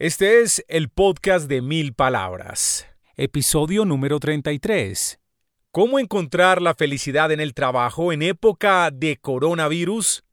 Este 0.00 0.40
es 0.40 0.64
el 0.66 0.88
podcast 0.88 1.46
de 1.46 1.60
mil 1.60 1.92
palabras, 1.92 2.86
episodio 3.18 3.84
número 3.84 4.18
33. 4.18 5.20
¿Cómo 5.72 5.98
encontrar 5.98 6.62
la 6.62 6.72
felicidad 6.74 7.30
en 7.32 7.38
el 7.38 7.52
trabajo 7.52 8.10
en 8.10 8.22
época 8.22 8.90
de 8.90 9.18
coronavirus? 9.18 10.24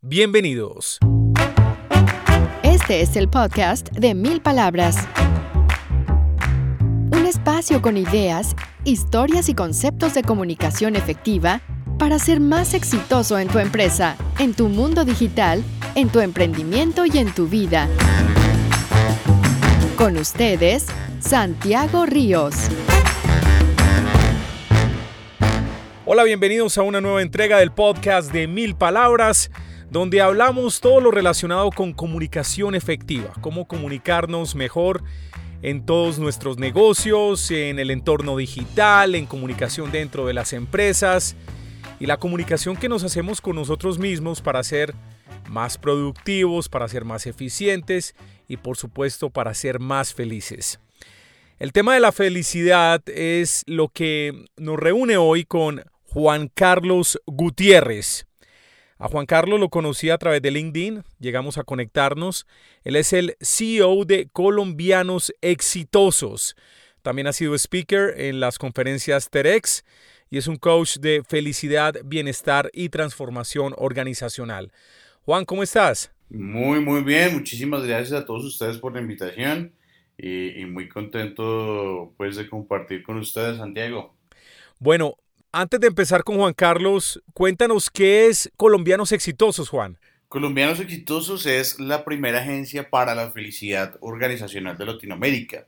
Bienvenidos. 0.00 1.00
Este 2.62 3.00
es 3.00 3.16
el 3.16 3.28
podcast 3.28 3.90
de 3.90 4.14
mil 4.14 4.40
palabras. 4.40 5.08
Un 7.10 7.26
espacio 7.26 7.82
con 7.82 7.96
ideas, 7.96 8.54
historias 8.84 9.48
y 9.48 9.54
conceptos 9.54 10.14
de 10.14 10.22
comunicación 10.22 10.94
efectiva 10.94 11.60
para 11.98 12.20
ser 12.20 12.38
más 12.38 12.72
exitoso 12.72 13.36
en 13.40 13.48
tu 13.48 13.58
empresa, 13.58 14.16
en 14.38 14.54
tu 14.54 14.68
mundo 14.68 15.04
digital, 15.04 15.64
en 15.96 16.08
tu 16.08 16.20
emprendimiento 16.20 17.04
y 17.04 17.18
en 17.18 17.34
tu 17.34 17.48
vida. 17.48 17.88
Con 19.98 20.16
ustedes, 20.16 20.86
Santiago 21.18 22.06
Ríos. 22.06 22.54
Hola, 26.06 26.22
bienvenidos 26.22 26.78
a 26.78 26.82
una 26.82 27.00
nueva 27.00 27.20
entrega 27.20 27.58
del 27.58 27.72
podcast 27.72 28.30
de 28.30 28.46
Mil 28.46 28.76
Palabras, 28.76 29.50
donde 29.90 30.20
hablamos 30.20 30.80
todo 30.80 31.00
lo 31.00 31.10
relacionado 31.10 31.72
con 31.72 31.94
comunicación 31.94 32.76
efectiva, 32.76 33.32
cómo 33.40 33.66
comunicarnos 33.66 34.54
mejor 34.54 35.02
en 35.62 35.84
todos 35.84 36.20
nuestros 36.20 36.58
negocios, 36.58 37.50
en 37.50 37.80
el 37.80 37.90
entorno 37.90 38.36
digital, 38.36 39.16
en 39.16 39.26
comunicación 39.26 39.90
dentro 39.90 40.28
de 40.28 40.32
las 40.32 40.52
empresas 40.52 41.34
y 41.98 42.06
la 42.06 42.18
comunicación 42.18 42.76
que 42.76 42.88
nos 42.88 43.02
hacemos 43.02 43.40
con 43.40 43.56
nosotros 43.56 43.98
mismos 43.98 44.42
para 44.42 44.62
ser 44.62 44.94
más 45.48 45.78
productivos, 45.78 46.68
para 46.68 46.88
ser 46.88 47.04
más 47.04 47.26
eficientes 47.26 48.14
y 48.46 48.56
por 48.56 48.76
supuesto 48.76 49.30
para 49.30 49.54
ser 49.54 49.80
más 49.80 50.14
felices. 50.14 50.80
El 51.58 51.72
tema 51.72 51.94
de 51.94 52.00
la 52.00 52.12
felicidad 52.12 53.02
es 53.08 53.64
lo 53.66 53.88
que 53.88 54.46
nos 54.56 54.78
reúne 54.78 55.16
hoy 55.16 55.44
con 55.44 55.82
Juan 56.04 56.50
Carlos 56.54 57.20
Gutiérrez. 57.26 58.26
A 58.98 59.08
Juan 59.08 59.26
Carlos 59.26 59.60
lo 59.60 59.68
conocí 59.68 60.10
a 60.10 60.18
través 60.18 60.42
de 60.42 60.50
LinkedIn, 60.50 61.04
llegamos 61.20 61.58
a 61.58 61.64
conectarnos. 61.64 62.46
Él 62.82 62.96
es 62.96 63.12
el 63.12 63.36
CEO 63.40 64.04
de 64.04 64.28
Colombianos 64.32 65.32
Exitosos. 65.40 66.56
También 67.02 67.26
ha 67.28 67.32
sido 67.32 67.54
speaker 67.54 68.14
en 68.18 68.40
las 68.40 68.58
conferencias 68.58 69.30
TEDx 69.30 69.84
y 70.30 70.38
es 70.38 70.46
un 70.46 70.56
coach 70.56 70.96
de 70.98 71.22
felicidad, 71.26 71.94
bienestar 72.04 72.70
y 72.72 72.88
transformación 72.88 73.74
organizacional. 73.78 74.72
Juan, 75.28 75.44
¿cómo 75.44 75.62
estás? 75.62 76.10
Muy, 76.30 76.80
muy 76.80 77.02
bien. 77.02 77.34
Muchísimas 77.34 77.82
gracias 77.82 78.18
a 78.18 78.24
todos 78.24 78.46
ustedes 78.46 78.78
por 78.78 78.94
la 78.94 79.02
invitación 79.02 79.74
y, 80.16 80.64
muy 80.64 80.88
contento 80.88 82.14
pues 82.16 82.36
de 82.36 82.48
compartir 82.48 83.02
con 83.02 83.18
ustedes, 83.18 83.58
Santiago. 83.58 84.14
Bueno, 84.78 85.16
antes 85.52 85.80
de 85.80 85.88
empezar 85.88 86.24
con 86.24 86.38
Juan 86.38 86.54
Carlos, 86.54 87.22
cuéntanos 87.34 87.90
qué 87.90 88.28
es 88.28 88.50
Colombianos 88.56 89.12
Exitosos, 89.12 89.68
Juan. 89.68 89.98
Colombianos 90.30 90.80
Exitosos 90.80 91.44
es 91.44 91.78
la 91.78 92.06
primera 92.06 92.38
agencia 92.38 92.88
para 92.88 93.14
la 93.14 93.30
felicidad 93.30 93.98
organizacional 94.00 94.78
de 94.78 94.86
Latinoamérica. 94.86 95.66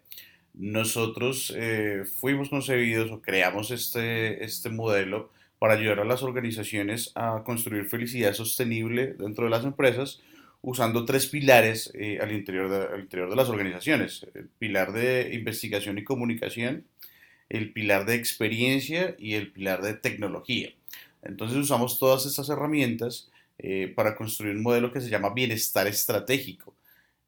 Nosotros 0.55 1.53
eh, 1.55 2.05
fuimos 2.19 2.49
concebidos 2.49 3.11
o 3.11 3.21
creamos 3.21 3.71
este, 3.73 4.43
este 4.43 4.71
modelo 4.71 5.31
para 5.61 5.75
ayudar 5.75 6.01
a 6.01 6.05
las 6.07 6.23
organizaciones 6.23 7.13
a 7.15 7.43
construir 7.45 7.85
felicidad 7.85 8.33
sostenible 8.33 9.13
dentro 9.13 9.45
de 9.45 9.51
las 9.51 9.65
empresas 9.65 10.23
usando 10.63 11.05
tres 11.05 11.27
pilares 11.27 11.91
eh, 11.93 12.19
al, 12.19 12.33
interior 12.33 12.71
de, 12.71 12.99
interior 12.99 13.29
de 13.29 13.37
las 13.37 13.51
organizaciones. 13.51 14.27
El 14.35 14.49
pilar 14.49 14.93
de 14.93 15.31
investigación 15.35 15.99
y 15.99 16.05
comunicación, 16.05 16.87
el 17.51 17.75
pilar 17.75 18.07
de 18.07 18.15
experiencia 18.15 19.15
y 19.19 19.35
el 19.35 19.53
pilar 19.53 19.83
de 19.83 19.93
tecnología. 19.93 20.71
Entonces 21.23 21.59
usamos 21.59 21.99
todas 21.99 22.25
estas 22.25 22.49
herramientas 22.49 23.31
eh, 23.59 23.93
para 23.95 24.17
construir 24.17 24.57
un 24.57 24.63
modelo 24.63 24.91
que 24.91 25.03
se 25.03 25.11
llama 25.11 25.35
bienestar 25.35 25.87
estratégico, 25.87 26.75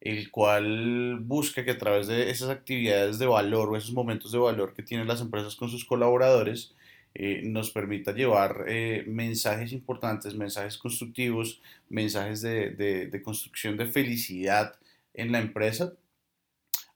el 0.01 0.31
cual 0.31 1.19
busca 1.21 1.63
que 1.63 1.71
a 1.71 1.77
través 1.77 2.07
de 2.07 2.31
esas 2.31 2.49
actividades 2.49 3.19
de 3.19 3.27
valor 3.27 3.69
o 3.69 3.77
esos 3.77 3.93
momentos 3.93 4.31
de 4.31 4.39
valor 4.39 4.73
que 4.73 4.81
tienen 4.81 5.07
las 5.07 5.21
empresas 5.21 5.55
con 5.55 5.69
sus 5.69 5.85
colaboradores, 5.85 6.73
eh, 7.15 7.41
nos 7.43 7.69
permita 7.69 8.11
llevar 8.11 8.65
eh, 8.67 9.03
mensajes 9.07 9.71
importantes, 9.71 10.35
mensajes 10.35 10.77
constructivos, 10.77 11.61
mensajes 11.89 12.41
de, 12.41 13.21
construcción 13.23 13.77
de 13.77 13.85
felicidad 13.85 14.75
en 15.13 15.31
la 15.31 15.39
empresa 15.39 15.93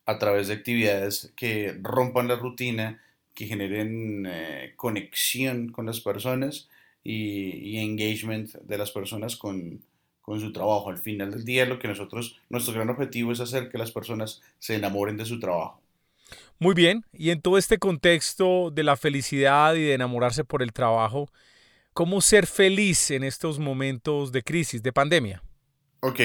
a 0.08 0.18
través 0.18 0.48
de 0.48 0.56
actividades 0.56 1.32
que 1.36 1.78
rompan 1.84 2.28
la 2.28 2.36
rutina, 2.36 3.00
que 3.36 3.46
generen 3.46 4.26
eh, 4.28 4.74
conexión 4.76 5.72
con 5.72 5.86
las 5.86 6.00
personas 6.00 6.68
y, 7.04 7.78
engagement 7.78 8.54
de 8.56 8.78
las 8.78 8.92
personas 8.92 9.36
con, 9.36 9.82
con 10.22 10.40
su 10.42 10.52
trabajo. 10.52 10.90
Al 10.90 10.98
final 10.98 11.32
del 11.32 11.46
día, 11.46 11.66
lo 11.66 11.78
que 11.78 11.88
nosotros, 11.88 12.40
nuestro 12.50 12.74
gran 12.74 12.90
objetivo 12.90 13.32
es 13.32 13.40
hacer 13.40 13.70
que 13.70 13.78
las 13.78 13.92
personas 13.92 14.42
se 14.58 14.76
enamoren 14.76 15.18
de 15.18 15.26
su 15.26 15.40
trabajo. 15.40 15.80
Muy 16.60 16.74
bien, 16.74 17.06
y 17.14 17.30
en 17.30 17.42
todo 17.42 17.58
este 17.58 17.78
contexto 17.78 18.72
de 18.72 18.84
la 18.84 18.98
felicidad 18.98 19.76
y 19.76 19.84
de 19.84 19.94
enamorarse 19.94 20.44
por 20.44 20.64
el 20.64 20.74
trabajo, 20.74 21.30
¿cómo 21.94 22.22
ser 22.22 22.48
feliz 22.48 23.12
en 23.12 23.24
estos 23.24 23.60
momentos 23.60 24.32
de 24.32 24.44
crisis, 24.44 24.82
de 24.82 24.92
pandemia? 24.92 25.44
Ok, 26.00 26.20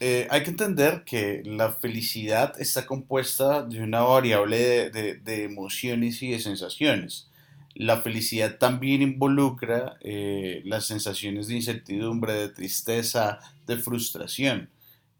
eh, 0.00 0.26
hay 0.30 0.42
que 0.42 0.50
entender 0.50 1.04
que 1.04 1.42
la 1.44 1.72
felicidad 1.72 2.60
está 2.60 2.86
compuesta 2.86 3.62
de 3.62 3.80
una 3.80 4.00
variable 4.00 4.90
de, 4.90 5.44
emociones 5.44 6.22
y 6.22 6.32
de 6.32 6.40
sensaciones. 6.40 7.28
La 7.74 8.02
felicidad 8.02 8.58
también 8.58 9.00
involucra 9.00 9.96
eh, 10.00 10.60
las 10.64 10.86
sensaciones 10.86 11.46
de 11.46 11.54
incertidumbre, 11.54 12.32
de 12.32 12.48
tristeza, 12.48 13.38
de 13.66 13.76
frustración. 13.78 14.70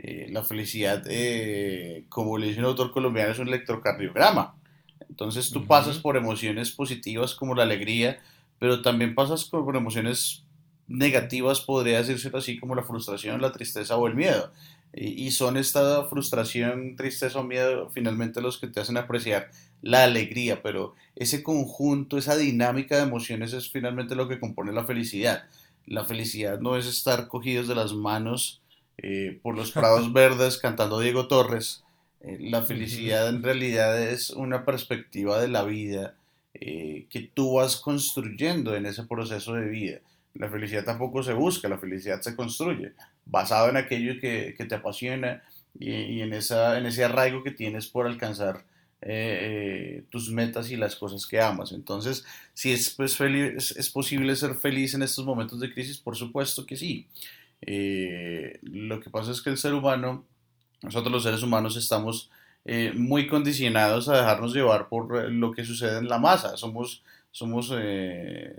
Eh, 0.05 0.27
la 0.31 0.43
felicidad, 0.43 1.05
eh, 1.09 2.07
como 2.09 2.37
le 2.37 2.49
dice 2.49 2.59
un 2.59 2.67
autor 2.67 2.91
colombiano, 2.91 3.31
es 3.31 3.39
un 3.39 3.47
electrocardiograma. 3.47 4.57
Entonces 5.09 5.51
tú 5.51 5.65
pasas 5.65 5.99
por 5.99 6.17
emociones 6.17 6.73
positivas 6.73 7.37
como 7.37 7.55
la 7.55 7.63
alegría, 7.63 8.21
pero 8.59 8.83
también 8.83 9.15
pasas 9.15 9.45
por 9.45 9.77
emociones 9.77 10.43
negativas, 10.89 11.61
podría 11.61 11.99
decirse 11.99 12.33
así, 12.35 12.59
como 12.59 12.75
la 12.75 12.83
frustración, 12.83 13.41
la 13.41 13.53
tristeza 13.53 13.97
o 13.97 14.09
el 14.09 14.17
miedo. 14.17 14.51
Y, 14.93 15.27
y, 15.27 15.31
son 15.31 15.57
esta 15.57 16.05
frustración, 16.07 16.97
tristeza 16.97 17.39
o 17.39 17.45
miedo 17.45 17.89
finalmente 17.91 18.43
los 18.43 18.59
que 18.59 18.67
te 18.67 18.81
hacen 18.81 18.97
apreciar 18.97 19.51
la 19.83 20.03
alegría, 20.03 20.63
pero 20.63 20.95
ese 21.15 21.45
conjunto, 21.45 22.19
esa 22.19 22.37
dinámica 22.37 22.97
de 22.97 23.05
emociones 23.05 23.53
es 23.53 23.71
finalmente 23.71 24.17
lo 24.17 24.29
que 24.29 24.41
compone 24.41 24.73
la 24.73 24.85
felicidad. 24.85 25.45
La 25.87 26.05
felicidad 26.05 26.59
no 26.59 26.77
es 26.77 26.87
estar 26.87 27.29
cogidos 27.29 27.69
de 27.69 27.77
las 27.77 27.93
manos 27.93 28.62
eh, 29.03 29.41
por 29.43 29.57
los 29.57 29.71
prados 29.73 30.13
verdes 30.13 30.59
cantando 30.59 31.01
Diego 31.01 31.27
Torres. 31.27 31.83
Eh, 32.21 32.39
la 32.41 32.63
felicidad 32.63 33.29
en 33.29 33.43
realidad 33.43 34.01
es 34.01 34.31
una 34.31 34.65
perspectiva 34.65 35.41
de 35.41 35.49
la 35.49 35.65
vida 35.65 36.15
eh, 36.55 37.07
que 37.11 37.29
tú 37.35 37.55
vas 37.55 37.77
construyendo 37.77 38.77
en 38.77 38.87
ese 38.87 39.03
proceso 39.03 39.55
de 39.55 39.69
vida. 39.69 39.99
La 40.35 40.49
felicidad 40.49 40.85
tampoco 40.85 41.23
se 41.23 41.33
busca, 41.33 41.69
la 41.69 41.79
felicidad 41.79 42.21
se 42.23 42.37
construye, 42.37 42.93
basado 43.27 43.69
en 43.69 43.77
aquello 43.77 44.19
que, 44.21 44.55
te 44.57 44.75
apasiona 44.75 45.43
y, 45.79 46.21
en, 46.21 46.33
esa, 46.33 46.79
en 46.79 46.87
ese 46.87 47.05
arraigo 47.05 47.43
que 47.43 47.51
tienes 47.51 47.89
por 47.89 48.07
alcanzar 48.07 48.65
tus 50.11 50.31
metas 50.31 50.71
y 50.71 50.77
las 50.77 50.95
cosas 50.95 51.27
que 51.27 51.41
amas. 51.41 51.73
Entonces, 51.73 52.25
si 52.55 52.73
es, 52.73 52.91
pues, 52.91 53.21
es 53.21 53.91
posible 53.91 54.37
ser 54.37 54.55
feliz 54.55 54.95
en 54.95 55.03
estos 55.03 55.27
momentos 55.27 55.59
de 55.59 55.75
crisis, 55.75 55.99
por 55.99 56.17
supuesto 56.17 56.65
que 56.65 56.77
sí. 56.77 57.09
Eh, 57.63 58.59
lo 58.63 59.01
que 59.01 59.11
pasa 59.11 59.31
es 59.31 59.41
que 59.41 59.51
el 59.51 59.59
ser 59.59 59.75
humano, 59.75 60.25
nosotros 60.83 61.13
los 61.13 61.23
seres 61.23 61.43
humanos 61.43 61.77
estamos 61.77 62.31
eh, 62.65 62.93
muy 62.95 63.27
condicionados 63.29 64.09
a 64.09 64.17
dejarnos 64.17 64.55
llevar 64.55 64.89
por 64.89 65.17
eh, 65.17 65.31
lo 65.31 65.53
que 65.53 65.65
sucede 65.65 65.99
en 65.99 66.09
la 66.09 66.19
masa. 66.19 66.57
Somos, 66.57 67.03
somos 67.31 67.73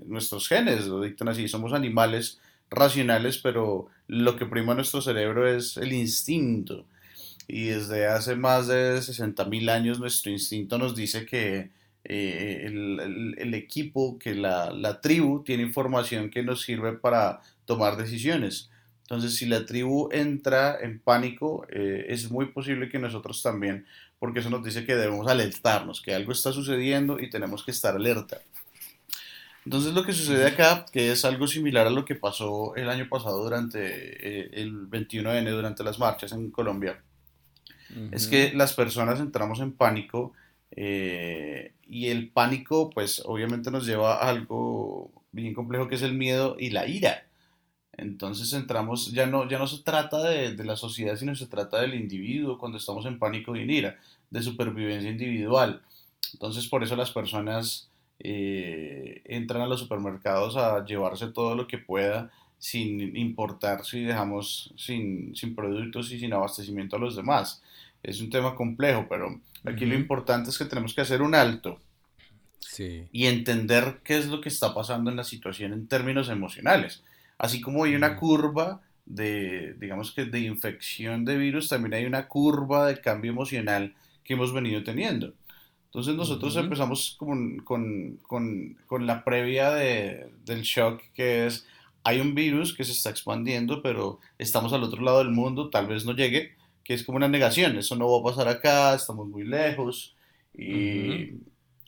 nuestros 0.06 0.48
genes, 0.48 0.88
lo 0.88 1.02
dictan 1.02 1.30
así, 1.30 1.48
somos 1.48 1.74
animales 1.74 2.40
racionales, 2.70 3.38
pero 3.38 3.88
lo 4.08 4.36
que 4.36 4.46
prima 4.46 4.74
nuestro 4.74 5.02
cerebro 5.02 5.48
es 5.48 5.78
el 5.78 5.94
instinto. 5.94 6.86
Y 7.48 7.66
desde 7.66 8.08
hace 8.08 8.36
más 8.36 8.68
de 8.68 8.98
60.000 8.98 9.70
años 9.70 10.00
nuestro 10.00 10.32
instinto 10.32 10.78
nos 10.78 10.96
dice 10.96 11.26
que 11.26 11.72
el, 12.06 13.36
el, 13.38 13.54
equipo, 13.54 14.18
que 14.18 14.34
la, 14.34 14.72
la 14.72 15.02
tribu 15.02 15.44
tiene 15.44 15.64
información 15.64 16.30
que 16.30 16.42
nos 16.42 16.62
sirve 16.62 16.94
para 16.94 17.42
tomar 17.66 17.98
decisiones. 17.98 18.70
Entonces, 19.04 19.36
si 19.36 19.46
la 19.46 19.66
tribu 19.66 20.10
entra 20.12 20.80
en 20.82 21.00
pánico, 21.00 21.68
eh, 21.70 22.06
es 22.10 22.32
muy 22.32 22.48
posible 22.48 22.90
que 22.90 23.00
nosotros 23.00 23.44
también, 23.44 23.86
porque 24.18 24.40
eso 24.40 24.50
nos 24.50 24.64
dice 24.64 24.86
que 24.86 24.96
debemos 24.96 25.28
alertarnos, 25.28 26.02
que 26.02 26.16
algo 26.16 26.32
está 26.32 26.52
sucediendo 26.52 27.20
y 27.20 27.30
tenemos 27.30 27.64
que 27.64 27.72
estar 27.72 27.96
alerta. 27.96 28.42
Entonces, 29.66 29.94
lo 29.94 30.04
que 30.04 30.14
sucede 30.14 30.46
acá, 30.48 30.86
que 30.92 31.12
es 31.12 31.24
algo 31.26 31.48
similar 31.48 31.88
a 31.88 31.90
lo 31.90 32.06
que 32.06 32.16
pasó 32.16 32.76
el 32.76 32.90
año 32.90 33.08
pasado 33.10 33.44
durante 33.44 33.80
eh, 33.82 34.50
el 34.54 34.88
21 34.88 35.32
de 35.32 35.40
enero, 35.40 35.56
durante 35.58 35.84
las 35.84 36.00
marchas 36.00 36.32
en 36.34 36.52
Colombia, 36.52 37.02
es 38.12 38.28
que 38.28 38.52
las 38.54 38.74
personas 38.74 39.20
entramos 39.20 39.60
en 39.60 39.72
pánico 39.72 40.34
eh, 40.72 41.74
y 41.88 42.08
el 42.08 42.30
pánico 42.30 42.90
pues 42.90 43.22
obviamente 43.24 43.70
nos 43.70 43.86
lleva 43.86 44.16
a 44.16 44.30
algo 44.30 45.12
bien 45.32 45.54
complejo 45.54 45.88
que 45.88 45.96
es 45.96 46.02
el 46.02 46.14
miedo 46.14 46.56
y 46.60 46.72
la 46.72 46.88
ira. 46.88 47.28
Entonces 47.96 48.52
entramos, 48.54 49.12
ya 49.12 49.28
no, 49.28 49.48
ya 49.48 49.60
no 49.60 49.68
se 49.68 49.84
trata 49.84 50.24
de, 50.24 50.56
de, 50.56 50.64
la 50.64 50.76
sociedad, 50.76 51.16
sino 51.16 51.36
se 51.36 51.48
trata 51.48 51.82
del 51.82 51.94
individuo 51.94 52.58
cuando 52.58 52.78
estamos 52.78 53.06
en 53.06 53.20
pánico 53.20 53.56
y 53.56 53.62
en 53.62 53.70
ira, 53.70 54.00
de 54.32 54.42
supervivencia 54.42 55.12
individual. 55.12 55.82
Entonces 56.34 56.68
por 56.68 56.84
eso 56.84 56.96
las 56.96 57.12
personas 57.12 57.90
eh, 58.20 59.22
entran 59.26 59.62
a 59.62 59.68
los 59.68 59.80
supermercados 59.80 60.56
a 60.56 60.86
llevarse 60.86 61.28
todo 61.28 61.56
lo 61.56 61.68
que 61.68 61.78
pueda 61.78 62.32
sin 62.58 63.18
importar 63.18 63.84
si 63.84 64.04
dejamos 64.04 64.74
sin, 64.78 65.36
sin 65.36 65.54
productos 65.54 66.12
y 66.12 66.20
sin 66.20 66.34
abastecimiento 66.34 66.96
a 66.96 67.00
los 67.00 67.16
demás. 67.16 67.62
Es 68.02 68.22
un 68.22 68.30
tema 68.30 68.56
complejo, 68.56 69.06
pero 69.10 69.40
aquí 69.66 69.86
lo 69.86 69.96
importante 69.96 70.50
es 70.50 70.58
que 70.58 70.66
tenemos 70.66 70.94
que 70.94 71.02
hacer 71.02 71.22
un 71.22 71.36
alto 71.36 71.80
y 72.78 73.26
entender 73.28 74.00
qué 74.04 74.18
es 74.18 74.28
lo 74.28 74.42
que 74.42 74.50
está 74.50 74.74
pasando 74.74 75.12
en 75.12 75.18
la 75.18 75.24
situación 75.24 75.74
en 75.74 75.88
términos 75.88 76.30
emocionales 76.30 77.04
Así 77.38 77.62
como 77.62 77.84
hay 77.84 77.96
una 77.96 78.16
curva 78.18 78.82
de, 79.06 79.74
digamos 79.80 80.12
que 80.12 80.26
de 80.26 80.40
infección 80.40 81.26
de 81.26 81.38
virus, 81.38 81.70
también 81.70 81.94
hay 81.94 82.06
una 82.06 82.28
curva 82.28 82.88
de 82.88 83.02
cambio 83.02 83.32
emocional 83.32 83.94
que 84.24 84.34
hemos 84.34 84.54
venido 84.54 84.84
teniendo. 84.84 85.34
Entonces 85.86 86.16
nosotros 86.16 86.56
empezamos 86.56 87.16
con, 87.20 87.58
con, 87.60 88.18
con, 88.24 88.78
con, 88.88 89.06
la 89.06 89.24
previa 89.24 89.70
de, 89.72 90.32
del 90.44 90.62
shock, 90.64 91.02
que 91.14 91.46
es, 91.46 91.68
hay 92.04 92.20
un 92.20 92.34
virus 92.34 92.74
que 92.74 92.84
se 92.84 92.94
está 92.94 93.12
expandiendo, 93.12 93.84
pero 93.84 94.20
estamos 94.40 94.74
al 94.74 94.84
otro 94.84 95.04
lado 95.04 95.20
del 95.20 95.30
mundo, 95.30 95.70
tal 95.70 95.86
vez 95.88 96.04
no 96.04 96.14
llegue, 96.14 96.56
que 96.84 96.96
es 96.96 97.04
como 97.04 97.18
una 97.18 97.28
negación, 97.28 97.78
eso 97.78 97.96
no 97.96 98.10
va 98.12 98.20
a 98.20 98.34
pasar 98.34 98.48
acá, 98.48 98.96
estamos 98.96 99.28
muy 99.28 99.44
lejos, 99.44 100.16
y 100.56 101.34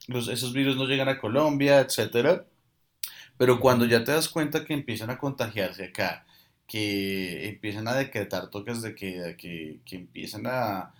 los, 0.07 0.27
esos 0.27 0.53
virus 0.53 0.77
no 0.77 0.86
llegan 0.86 1.09
a 1.09 1.19
Colombia, 1.19 1.80
etcétera. 1.80 2.45
Pero 3.37 3.59
cuando 3.59 3.85
ya 3.85 4.03
te 4.03 4.11
das 4.11 4.29
cuenta 4.29 4.65
que 4.65 4.73
empiezan 4.73 5.09
a 5.09 5.17
contagiarse 5.17 5.85
acá, 5.85 6.25
que 6.67 7.49
empiezan 7.49 7.87
a 7.87 7.93
decretar 7.95 8.49
toques 8.49 8.81
de 8.81 8.95
queda, 8.95 9.35
que, 9.37 9.79
que 9.85 9.97
empiezan 9.97 10.45
a, 10.47 10.93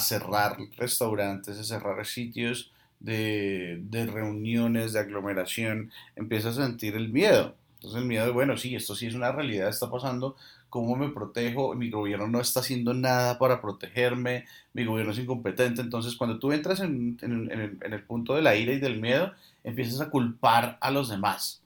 cerrar 0.00 0.56
restaurantes, 0.76 1.58
a 1.58 1.64
cerrar 1.64 2.04
sitios 2.06 2.72
de, 2.98 3.82
reuniones, 4.12 4.92
de 4.92 5.00
aglomeración, 5.00 5.90
empiezas 6.16 6.58
a 6.58 6.66
sentir 6.66 6.96
el 6.96 7.08
miedo. 7.10 7.54
Entonces 7.76 8.00
el 8.00 8.06
miedo 8.06 8.26
de, 8.26 8.32
bueno, 8.32 8.56
sí, 8.56 8.74
esto 8.74 8.94
sí 8.94 9.06
es 9.06 9.14
una 9.14 9.32
realidad, 9.32 9.68
está 9.68 9.90
pasando, 9.90 10.36
¿cómo 10.68 10.96
me 10.96 11.08
protejo? 11.08 11.74
Mi 11.74 11.88
gobierno 11.90 12.26
no 12.28 12.40
está 12.40 12.60
haciendo 12.60 12.92
nada 12.94 13.38
para 13.38 13.60
protegerme, 13.62 14.44
mi 14.74 14.84
gobierno 14.84 15.12
es 15.12 15.18
incompetente. 15.18 15.80
Entonces 15.80 16.16
cuando 16.16 16.38
tú 16.38 16.52
entras 16.52 16.80
en, 16.80 17.18
en, 17.22 17.50
en, 17.50 17.78
en 17.82 17.92
el 17.92 18.02
punto 18.04 18.34
de 18.34 18.42
la 18.42 18.56
ira 18.56 18.72
y 18.72 18.80
del 18.80 19.00
miedo, 19.00 19.32
empiezas 19.64 20.00
a 20.00 20.10
culpar 20.10 20.78
a 20.80 20.90
los 20.90 21.08
demás 21.08 21.59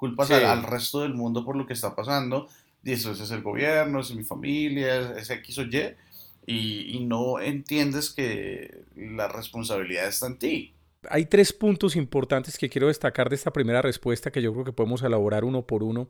culpas 0.00 0.30
al, 0.30 0.62
resto 0.62 1.02
del 1.02 1.12
mundo 1.12 1.44
por 1.44 1.56
lo 1.56 1.66
que 1.66 1.74
está 1.74 1.94
pasando, 1.94 2.48
y 2.82 2.92
eso 2.92 3.12
es 3.12 3.30
el 3.30 3.42
gobierno, 3.42 4.00
es 4.00 4.14
mi 4.14 4.24
familia, 4.24 5.14
es 5.18 5.28
X 5.28 5.58
o 5.58 5.62
Y, 5.62 5.94
y, 6.46 6.96
y 6.96 7.04
no 7.04 7.38
entiendes 7.38 8.08
que 8.08 8.84
la 8.96 9.28
responsabilidad 9.28 10.08
está 10.08 10.26
en 10.26 10.38
ti. 10.38 10.74
Hay 11.10 11.26
tres 11.26 11.52
puntos 11.52 11.96
importantes 11.96 12.56
que 12.56 12.70
quiero 12.70 12.88
destacar 12.88 13.28
de 13.28 13.36
esta 13.36 13.52
primera 13.52 13.82
respuesta 13.82 14.30
que 14.30 14.40
yo 14.40 14.52
creo 14.54 14.64
que 14.64 14.72
podemos 14.72 15.02
elaborar 15.02 15.44
uno 15.44 15.66
por 15.66 15.82
uno. 15.82 16.08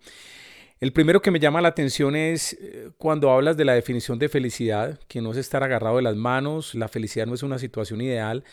El 0.80 0.94
primero 0.94 1.20
que 1.20 1.30
me 1.30 1.40
llama 1.40 1.60
la 1.60 1.68
atención 1.68 2.16
es 2.16 2.54
eh, 2.54 2.88
cuando 2.96 3.30
hablas 3.30 3.58
de 3.58 3.66
la 3.66 3.74
definición 3.74 4.18
de 4.18 4.30
felicidad, 4.30 4.98
que 5.08 5.20
no 5.20 5.30
es 5.32 5.36
estar 5.36 5.62
agarrado 5.62 5.96
de 5.96 6.02
las 6.02 6.16
manos, 6.16 6.74
la 6.74 6.88
felicidad 6.88 7.26
no 7.26 7.34
es 7.34 7.42
una 7.42 7.58
situación 7.58 8.00
ideal, 8.00 8.44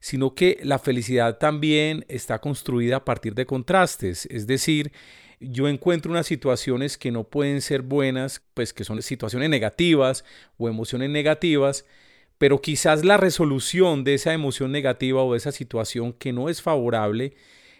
sino 0.00 0.34
que 0.34 0.58
la 0.64 0.80
felicidad 0.80 1.38
también 1.38 2.04
está 2.08 2.40
construida 2.40 2.96
a 2.96 3.04
partir 3.04 3.36
de 3.36 3.46
contrastes, 3.46 4.26
es 4.26 4.48
decir, 4.48 4.90
yo 5.38 5.68
encuentro 5.68 6.10
unas 6.10 6.26
situaciones 6.26 6.98
que 6.98 7.12
no 7.12 7.22
pueden 7.22 7.60
ser 7.60 7.82
buenas, 7.82 8.42
pues 8.54 8.72
que 8.72 8.82
son 8.82 9.00
situaciones 9.00 9.48
negativas 9.48 10.24
o 10.56 10.68
emociones 10.68 11.10
negativas, 11.10 11.84
pero 12.38 12.60
quizás 12.60 13.04
la 13.04 13.18
resolución 13.18 14.02
de 14.02 14.14
esa 14.14 14.32
emoción 14.32 14.72
negativa 14.72 15.22
o 15.22 15.30
de 15.30 15.38
esa 15.38 15.52
situación 15.52 16.12
que 16.12 16.32
no 16.32 16.48
es 16.48 16.60
favorable, 16.60 17.36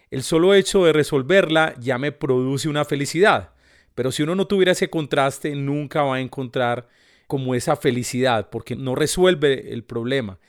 el 0.09 0.23
solo 0.23 0.53
hecho 0.53 0.85
de 0.85 0.93
resolverla 0.93 1.75
ya 1.81 1.97
me 1.97 2.13
produce 2.13 2.69
una 2.69 2.85
felicidad. 2.85 3.58
Pero 3.99 4.13
si 4.13 4.23
uno 4.23 4.33
no 4.33 4.47
tuviera 4.47 4.71
ese 4.71 4.89
contraste, 4.89 5.53
nunca 5.57 6.03
va 6.03 6.15
a 6.15 6.21
encontrar 6.21 6.87
como 7.27 7.53
esa 7.53 7.75
felicidad, 7.75 8.49
porque 8.49 8.77
no 8.77 8.95
resuelve 8.95 9.73
el 9.73 9.83
problema. 9.83 10.39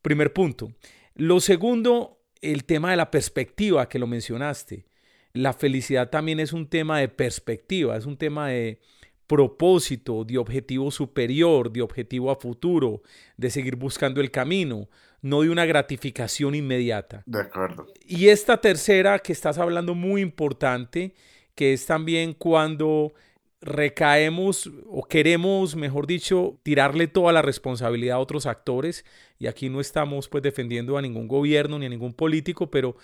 Primer 0.00 0.32
punto. 0.32 0.72
Lo 1.14 1.40
segundo, 1.40 2.22
el 2.40 2.64
tema 2.64 2.92
de 2.92 2.96
la 2.96 3.10
perspectiva 3.10 3.86
que 3.86 3.98
lo 3.98 4.06
mencionaste. 4.06 4.86
La 5.34 5.52
felicidad 5.52 6.08
también 6.08 6.40
es 6.40 6.54
un 6.54 6.68
tema 6.70 6.98
de 6.98 7.10
perspectiva, 7.10 7.98
es 7.98 8.06
un 8.06 8.16
tema 8.16 8.48
de 8.48 8.80
propósito, 9.26 10.24
de 10.24 10.38
objetivo 10.38 10.90
superior, 10.90 11.70
de 11.70 11.82
objetivo 11.82 12.30
a 12.30 12.36
futuro, 12.36 13.02
de 13.36 13.50
seguir 13.50 13.76
buscando 13.76 14.22
el 14.22 14.30
camino, 14.30 14.88
no 15.20 15.42
de 15.42 15.50
una 15.50 15.66
gratificación 15.66 16.54
inmediata. 16.54 17.24
De 17.26 17.40
acuerdo. 17.42 17.88
Y 18.06 18.28
esta 18.28 18.58
tercera 18.58 19.18
que 19.18 19.34
estás 19.34 19.58
hablando 19.58 19.94
muy 19.94 20.22
importante, 20.22 21.12
que 21.56 21.72
es 21.72 21.86
también 21.86 22.34
cuando 22.34 23.12
recaemos 23.60 24.70
o 24.88 25.02
queremos, 25.04 25.74
mejor 25.74 26.06
dicho, 26.06 26.58
tirarle 26.62 27.08
toda 27.08 27.32
la 27.32 27.42
responsabilidad 27.42 28.18
a 28.18 28.20
otros 28.20 28.46
actores. 28.46 29.04
Y 29.38 29.48
aquí 29.48 29.68
no 29.68 29.80
estamos 29.80 30.28
pues 30.28 30.42
defendiendo 30.42 30.96
a 30.96 31.02
ningún 31.02 31.26
gobierno 31.26 31.78
ni 31.78 31.86
a 31.86 31.88
ningún 31.88 32.12
político, 32.12 32.70
pero 32.70 32.96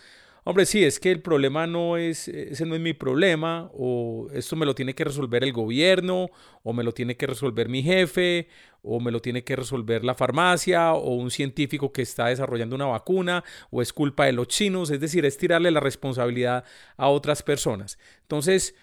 hombre, 0.44 0.66
sí, 0.66 0.84
es 0.84 0.98
que 0.98 1.10
el 1.10 1.20
problema 1.20 1.66
no 1.66 1.96
es, 1.96 2.28
ese 2.28 2.66
no 2.66 2.74
es 2.74 2.80
mi 2.80 2.92
problema 2.92 3.70
o 3.74 4.28
esto 4.32 4.56
me 4.56 4.66
lo 4.66 4.74
tiene 4.74 4.94
que 4.94 5.04
resolver 5.04 5.44
el 5.44 5.52
gobierno 5.52 6.30
o 6.62 6.72
me 6.72 6.82
lo 6.82 6.92
tiene 6.92 7.16
que 7.16 7.26
resolver 7.26 7.68
mi 7.68 7.82
jefe 7.82 8.48
o 8.82 9.00
me 9.00 9.10
lo 9.10 9.20
tiene 9.20 9.44
que 9.44 9.56
resolver 9.56 10.04
la 10.04 10.14
farmacia 10.14 10.92
o 10.94 11.14
un 11.14 11.30
científico 11.30 11.92
que 11.92 12.02
está 12.02 12.26
desarrollando 12.26 12.76
una 12.76 12.86
vacuna 12.86 13.44
o 13.70 13.82
es 13.82 13.92
culpa 13.92 14.26
de 14.26 14.32
los 14.32 14.48
chinos, 14.48 14.90
es 14.90 15.00
decir, 15.00 15.24
es 15.24 15.38
tirarle 15.38 15.70
la 15.70 15.80
responsabilidad 15.80 16.64
a 16.96 17.08
otras 17.08 17.42
personas. 17.42 17.98
Entonces, 18.22 18.74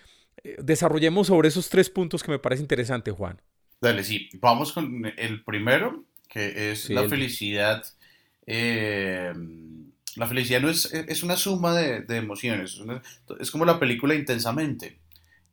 eh, 0.44 0.56
desarrollemos 0.62 1.28
sobre 1.28 1.50
esos 1.50 1.70
tres 1.70 1.90
puntos 1.90 2.24
que 2.24 2.32
me 2.32 2.40
parece 2.40 2.62
interesante, 2.62 3.12
Juan. 3.12 3.42
Dale, 3.82 4.04
sí. 4.04 4.30
Vamos 4.40 4.74
con 4.74 5.06
el 5.18 5.44
primero, 5.44 6.06
que 6.28 6.72
es 6.72 6.90
la 6.90 7.08
felicidad. 7.08 7.84
Eh, 8.46 9.34
la 10.20 10.28
felicidad 10.28 10.62
no 10.62 10.70
es, 10.70 10.94
es 10.94 11.24
una 11.24 11.38
suma 11.38 11.74
de, 11.74 12.02
de 12.02 12.18
emociones. 12.18 12.80
Es, 13.40 13.52
como 13.52 13.66
la 13.66 13.80
película 13.80 14.14
Intensamente. 14.14 15.00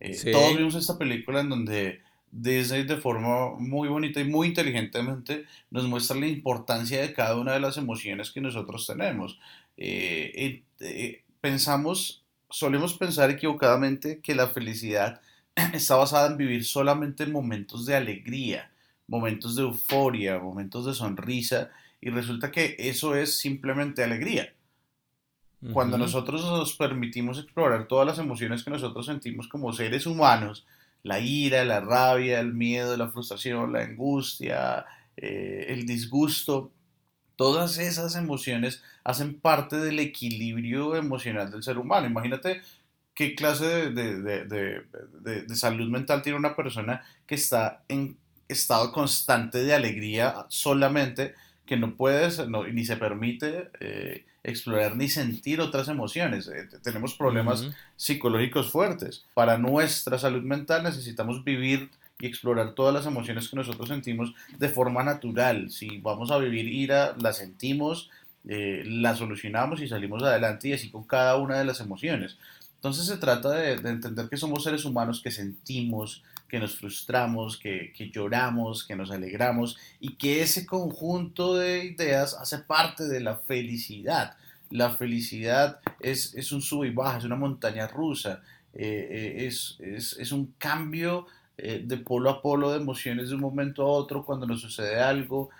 Eh, 0.00 0.32
todos 0.32 0.56
vimos 0.56 0.74
esta 0.74 0.98
película 0.98 1.40
en 1.40 1.48
donde 1.48 2.00
Disney 2.30 2.82
de 2.82 2.98
forma 2.98 3.54
muy 3.58 3.88
bonita 3.88 4.20
y 4.20 4.24
muy 4.24 4.48
inteligentemente 4.48 5.46
nos 5.70 5.86
muestra 5.88 6.16
la 6.16 6.26
importancia 6.26 7.00
de 7.00 7.14
cada 7.14 7.36
una 7.36 7.52
de 7.52 7.60
las 7.60 7.78
emociones 7.78 8.30
que 8.30 8.42
nosotros 8.42 8.86
tenemos. 8.86 9.38
pensamos 11.40 12.26
solemos 12.50 12.94
pensar 12.94 13.30
equivocadamente 13.30 14.20
que 14.20 14.34
la 14.34 14.48
felicidad 14.48 15.20
está 15.72 15.96
basada 15.96 16.28
en 16.28 16.36
vivir 16.36 16.64
solamente 16.64 17.26
momentos 17.26 17.86
de 17.86 17.96
alegría, 17.96 18.70
momentos 19.06 19.56
de 19.56 19.62
euforia, 19.62 20.38
momentos 20.38 20.86
de 20.86 20.94
sonrisa, 20.94 21.70
y 22.00 22.10
resulta 22.10 22.50
que 22.50 22.76
eso 22.78 23.16
es 23.16 23.38
simplemente 23.38 24.02
alegría. 24.02 24.52
Cuando 25.72 25.98
nosotros 25.98 26.44
nos 26.44 26.74
permitimos 26.74 27.38
explorar 27.38 27.88
todas 27.88 28.06
las 28.06 28.18
emociones 28.18 28.62
que 28.62 28.70
nosotros 28.70 29.06
sentimos 29.06 29.48
como 29.48 29.72
seres 29.72 30.06
humanos, 30.06 30.66
la 31.02 31.18
ira, 31.18 31.64
la 31.64 31.80
rabia, 31.80 32.40
el 32.40 32.52
miedo, 32.52 32.96
la 32.96 33.08
frustración, 33.08 33.72
la 33.72 33.82
angustia, 33.82 34.84
eh, 35.16 35.66
el 35.68 35.86
disgusto, 35.86 36.72
Todas 37.36 37.76
esas 37.76 38.16
emociones 38.16 38.82
hacen 39.04 39.38
parte 39.38 39.76
del 39.76 39.98
equilibrio 39.98 40.96
emocional 40.96 41.50
del 41.50 41.62
ser 41.62 41.76
humano. 41.76 42.06
Imagínate 42.06 42.62
qué 43.14 43.34
clase 43.34 43.90
de, 43.90 45.46
salud 45.54 45.90
mental 45.90 46.22
tiene 46.22 46.38
una 46.38 46.56
persona 46.56 47.04
que 47.26 47.34
está 47.34 47.84
en 47.88 48.16
estado 48.48 48.90
constante 48.90 49.62
de 49.62 49.74
alegría 49.74 50.46
solamente, 50.48 51.34
que 51.66 51.76
no 51.76 51.94
puede 51.94 52.30
ni 52.72 52.84
se 52.84 52.96
permite 52.96 53.70
eh, 53.80 54.24
explorar 54.44 54.96
ni 54.96 55.08
sentir 55.08 55.60
otras 55.60 55.88
emociones. 55.88 56.48
Eh, 56.48 56.68
tenemos 56.82 57.14
problemas 57.14 57.68
psicológicos 57.96 58.70
fuertes. 58.70 59.24
Para 59.34 59.58
nuestra 59.58 60.18
salud 60.18 60.42
mental 60.42 60.84
necesitamos 60.84 61.44
vivir 61.44 61.90
y 62.18 62.26
explorar 62.26 62.74
todas 62.74 62.94
las 62.94 63.06
emociones 63.06 63.48
que 63.48 63.56
nosotros 63.56 63.88
sentimos 63.88 64.34
de 64.58 64.68
forma 64.68 65.02
natural. 65.02 65.70
Si 65.70 65.98
vamos 65.98 66.30
a 66.30 66.38
vivir 66.38 66.66
ira, 66.68 67.14
la 67.20 67.32
sentimos, 67.32 68.10
eh, 68.48 68.84
la 68.86 69.16
solucionamos 69.16 69.82
y 69.82 69.88
salimos 69.88 70.22
adelante 70.22 70.68
y 70.68 70.72
así 70.72 70.90
con 70.90 71.04
cada 71.04 71.36
una 71.36 71.58
de 71.58 71.64
las 71.64 71.80
emociones. 71.80 72.38
Entonces 72.76 73.06
se 73.06 73.16
trata 73.16 73.50
de, 73.50 73.72
entender 73.72 74.28
que 74.28 74.36
somos 74.36 74.62
seres 74.62 74.84
humanos 74.84 75.20
que 75.20 75.32
sentimos, 75.32 76.22
que 76.48 76.58
nos 76.58 76.76
frustramos, 76.76 77.56
que, 77.56 77.92
lloramos, 78.12 78.84
que 78.84 78.96
nos 78.96 79.10
alegramos 79.10 79.76
y 80.00 80.14
que 80.14 80.42
ese 80.42 80.66
conjunto 80.66 81.56
de 81.56 81.84
ideas 81.84 82.34
hace 82.34 82.58
parte 82.58 83.04
de 83.04 83.20
la 83.20 83.36
felicidad. 83.36 84.36
La 84.70 84.90
felicidad 84.90 85.80
es, 86.00 86.34
es 86.34 86.52
un 86.52 86.62
sub 86.62 86.84
y 86.84 86.90
baja, 86.90 87.18
es 87.18 87.24
una 87.24 87.36
montaña 87.36 87.86
rusa, 87.86 88.42
eh, 88.74 89.08
eh, 89.38 89.46
es, 89.46 89.78
es, 89.80 90.32
un 90.32 90.54
cambio 90.58 91.26
eh, 91.56 91.82
de 91.84 91.96
polo 91.96 92.28
a 92.28 92.42
polo 92.42 92.70
de 92.70 92.78
emociones 92.78 93.28
de 93.28 93.36
un 93.36 93.40
momento 93.40 93.82
a 93.82 93.86
otro 93.86 94.24
cuando 94.24 94.46
nos 94.46 94.60
sucede 94.60 95.00
algo, 95.00 95.50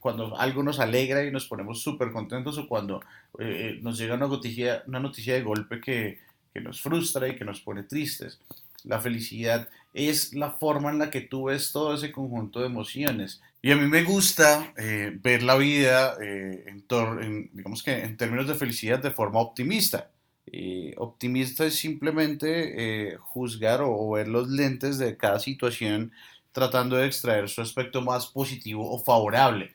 cuando 0.00 0.36
algo 0.36 0.64
nos 0.64 0.80
alegra 0.80 1.24
y 1.24 1.30
nos 1.30 1.46
ponemos 1.46 1.80
súper 1.80 2.10
contentos 2.10 2.58
o 2.58 2.66
cuando 2.66 3.00
nos 3.80 3.96
llega 3.96 4.16
una 4.16 4.26
noticia, 4.26 4.82
una 4.88 4.98
noticia 4.98 5.34
de 5.34 5.42
golpe 5.42 5.80
que, 5.80 6.18
que 6.52 6.60
nos 6.60 6.80
frustra 6.80 7.28
y 7.28 7.36
que 7.36 7.44
nos 7.44 7.60
pone 7.60 7.84
tristes. 7.84 8.40
La 8.84 9.00
felicidad 9.00 9.68
es 10.06 10.34
la 10.34 10.52
forma 10.52 10.90
en 10.90 10.98
la 10.98 11.10
que 11.10 11.22
tú 11.22 11.44
ves 11.44 11.72
todo 11.72 11.94
ese 11.94 12.12
conjunto 12.12 12.60
de 12.60 12.66
emociones. 12.66 13.40
Y 13.60 13.72
a 13.72 13.76
mí 13.76 13.88
me 13.88 14.04
gusta 14.04 14.72
eh, 14.76 15.18
ver 15.20 15.42
la 15.42 15.56
vida 15.56 16.16
eh, 16.22 16.64
en, 16.68 17.50
digamos 17.52 17.82
que 17.82 18.04
en 18.04 18.16
términos 18.16 18.46
de 18.46 18.54
felicidad 18.54 19.00
de 19.00 19.10
forma 19.10 19.40
optimista. 19.40 20.10
optimista 20.96 21.66
es 21.66 21.74
simplemente 21.74 23.10
eh, 23.12 23.16
juzgar 23.16 23.80
o, 23.82 24.10
ver 24.10 24.28
los 24.28 24.48
lentes 24.48 24.98
de 24.98 25.16
cada 25.16 25.40
situación 25.40 26.12
tratando 26.52 26.96
de 26.96 27.06
extraer 27.06 27.48
su 27.48 27.60
aspecto 27.60 28.00
más 28.00 28.26
positivo 28.26 28.88
o 28.90 28.98
favorable. 29.02 29.72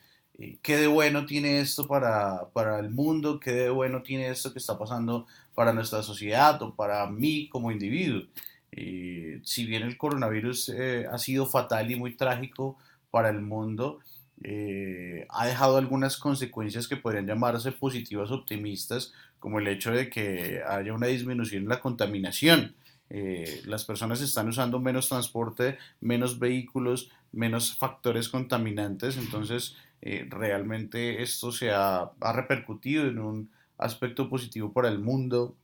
¿Qué 0.61 0.77
de 0.77 0.87
bueno 0.87 1.25
tiene 1.25 1.59
esto 1.59 1.87
para, 1.87 2.49
para 2.53 2.79
el 2.79 2.89
mundo? 2.89 3.39
¿Qué 3.39 3.51
de 3.51 3.69
bueno 3.69 4.01
tiene 4.01 4.29
esto 4.29 4.51
que 4.51 4.59
está 4.59 4.77
pasando 4.77 5.27
para 5.53 5.73
nuestra 5.73 6.01
sociedad 6.01 6.61
o 6.63 6.75
para 6.75 7.05
mí 7.07 7.49
como 7.49 7.71
individuo? 7.71 8.23
Si 9.43 9.65
bien 9.65 9.83
el 9.83 9.97
coronavirus 9.97 10.69
eh, 10.69 11.05
ha 11.11 11.17
sido 11.17 11.45
fatal 11.45 11.91
y 11.91 11.95
muy 11.95 12.15
trágico 12.15 12.77
para 13.11 13.29
el 13.29 13.41
mundo, 13.41 13.99
eh, 14.43 15.25
ha 15.29 15.45
dejado 15.45 15.77
algunas 15.77 16.17
consecuencias 16.17 16.87
que 16.87 16.97
podrían 16.97 17.27
llamarse 17.27 17.71
positivas 17.71 18.31
optimistas, 18.31 19.13
como 19.39 19.59
el 19.59 19.67
hecho 19.67 19.91
de 19.91 20.09
que 20.09 20.61
haya 20.67 20.93
una 20.93 21.07
disminución 21.07 21.63
en 21.63 21.69
la 21.69 21.81
contaminación. 21.81 22.75
Eh, 23.09 23.61
las 23.65 23.85
personas 23.85 24.21
están 24.21 24.47
usando 24.47 24.79
menos 24.79 25.09
transporte, 25.09 25.77
menos 26.01 26.39
vehículos, 26.39 27.11
menos 27.31 27.77
factores 27.77 28.29
contaminantes, 28.29 29.17
entonces 29.17 29.75
realmente 30.29 31.23
esto 31.23 31.53
se 31.53 31.71
ha 31.71 32.11
repercutido 32.19 33.07
en 33.07 33.19
un 33.19 33.49
aspecto 33.77 34.27
positivo 34.29 34.73
para 34.73 34.89
el 34.89 34.99
mundo, 34.99 35.55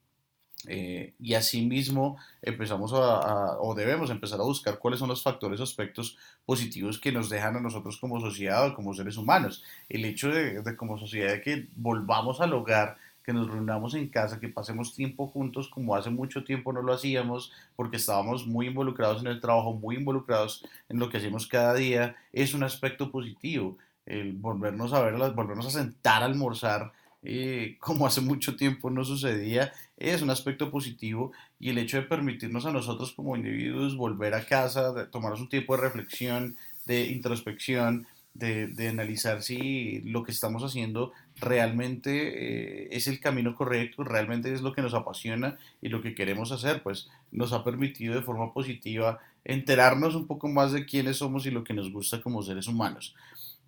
eh, 0.67 1.13
y 1.19 1.35
asimismo 1.35 2.17
empezamos 2.41 2.91
a, 2.93 3.57
o 3.61 3.73
debemos 3.75 4.09
empezar 4.09 4.39
a 4.41 4.43
buscar 4.43 4.77
cuáles 4.77 4.99
son 4.99 5.07
los 5.07 5.23
factores 5.23 5.59
o 5.59 5.63
aspectos 5.63 6.17
positivos 6.45 6.99
que 6.99 7.13
nos 7.13 7.29
dejan 7.29 7.55
a 7.55 7.61
nosotros 7.61 7.97
como 7.97 8.19
sociedad 8.19 8.67
o 8.67 8.75
como 8.75 8.93
seres 8.93 9.17
humanos. 9.17 9.63
El 9.87 10.03
hecho 10.03 10.29
de, 10.29 10.61
como 10.75 10.97
sociedad 10.97 11.31
de 11.31 11.41
que 11.41 11.67
volvamos 11.75 12.41
al 12.41 12.53
hogar, 12.53 12.97
que 13.23 13.31
nos 13.31 13.49
reunamos 13.49 13.93
en 13.93 14.09
casa, 14.09 14.39
que 14.39 14.49
pasemos 14.49 14.95
tiempo 14.95 15.27
juntos 15.27 15.69
como 15.69 15.95
hace 15.95 16.09
mucho 16.09 16.43
tiempo 16.43 16.73
no 16.73 16.81
lo 16.81 16.93
hacíamos 16.93 17.51
porque 17.75 17.97
estábamos 17.97 18.47
muy 18.47 18.67
involucrados 18.67 19.21
en 19.21 19.27
el 19.27 19.39
trabajo, 19.39 19.73
muy 19.73 19.97
involucrados 19.97 20.65
en 20.89 20.99
lo 20.99 21.09
que 21.09 21.17
hacemos 21.17 21.47
cada 21.47 21.73
día, 21.75 22.15
es 22.33 22.53
un 22.53 22.63
aspecto 22.63 23.11
positivo. 23.11 23.77
El 24.05 24.33
volvernos 24.33 24.91
a 24.93 25.01
ver, 25.01 25.13
volvernos 25.33 25.67
a 25.67 25.69
sentar 25.69 26.23
a 26.23 26.25
almorzar 26.25 26.91
eh, 27.21 27.75
como 27.79 28.07
hace 28.07 28.21
mucho 28.21 28.55
tiempo 28.55 28.89
no 28.89 29.03
sucedía, 29.03 29.73
es 29.99 30.21
un 30.21 30.29
aspecto 30.29 30.71
positivo 30.71 31.33
y 31.59 31.69
el 31.69 31.77
hecho 31.77 31.97
de 31.97 32.03
permitirnos 32.03 32.65
a 32.65 32.71
nosotros 32.71 33.11
como 33.11 33.35
individuos 33.35 33.97
volver 33.97 34.33
a 34.33 34.45
casa, 34.45 34.93
de 34.93 35.05
tomarnos 35.05 35.41
un 35.41 35.49
tiempo 35.49 35.75
de 35.75 35.83
reflexión, 35.83 36.55
de 36.85 37.07
introspección, 37.07 38.07
de, 38.33 38.87
analizar 38.87 39.43
si 39.43 39.99
lo 40.01 40.23
que 40.23 40.31
estamos 40.31 40.63
haciendo 40.63 41.11
realmente 41.35 42.85
eh, 42.85 42.87
es 42.91 43.07
el 43.07 43.19
camino 43.19 43.53
correcto, 43.53 44.03
realmente 44.05 44.53
es 44.53 44.61
lo 44.61 44.73
que 44.73 44.81
nos 44.81 44.93
apasiona 44.93 45.57
y 45.81 45.89
lo 45.89 46.01
que 46.01 46.15
queremos 46.15 46.53
hacer, 46.53 46.81
pues 46.81 47.09
nos 47.31 47.51
ha 47.51 47.65
permitido 47.65 48.15
de 48.15 48.21
forma 48.21 48.53
positiva 48.53 49.19
enterarnos 49.43 50.15
un 50.15 50.27
poco 50.27 50.47
más 50.47 50.71
de 50.71 50.85
quiénes 50.85 51.17
somos 51.17 51.45
y 51.45 51.51
lo 51.51 51.63
que 51.65 51.73
nos 51.73 51.91
gusta 51.91 52.21
como 52.21 52.41
seres 52.41 52.67
humanos. 52.67 53.15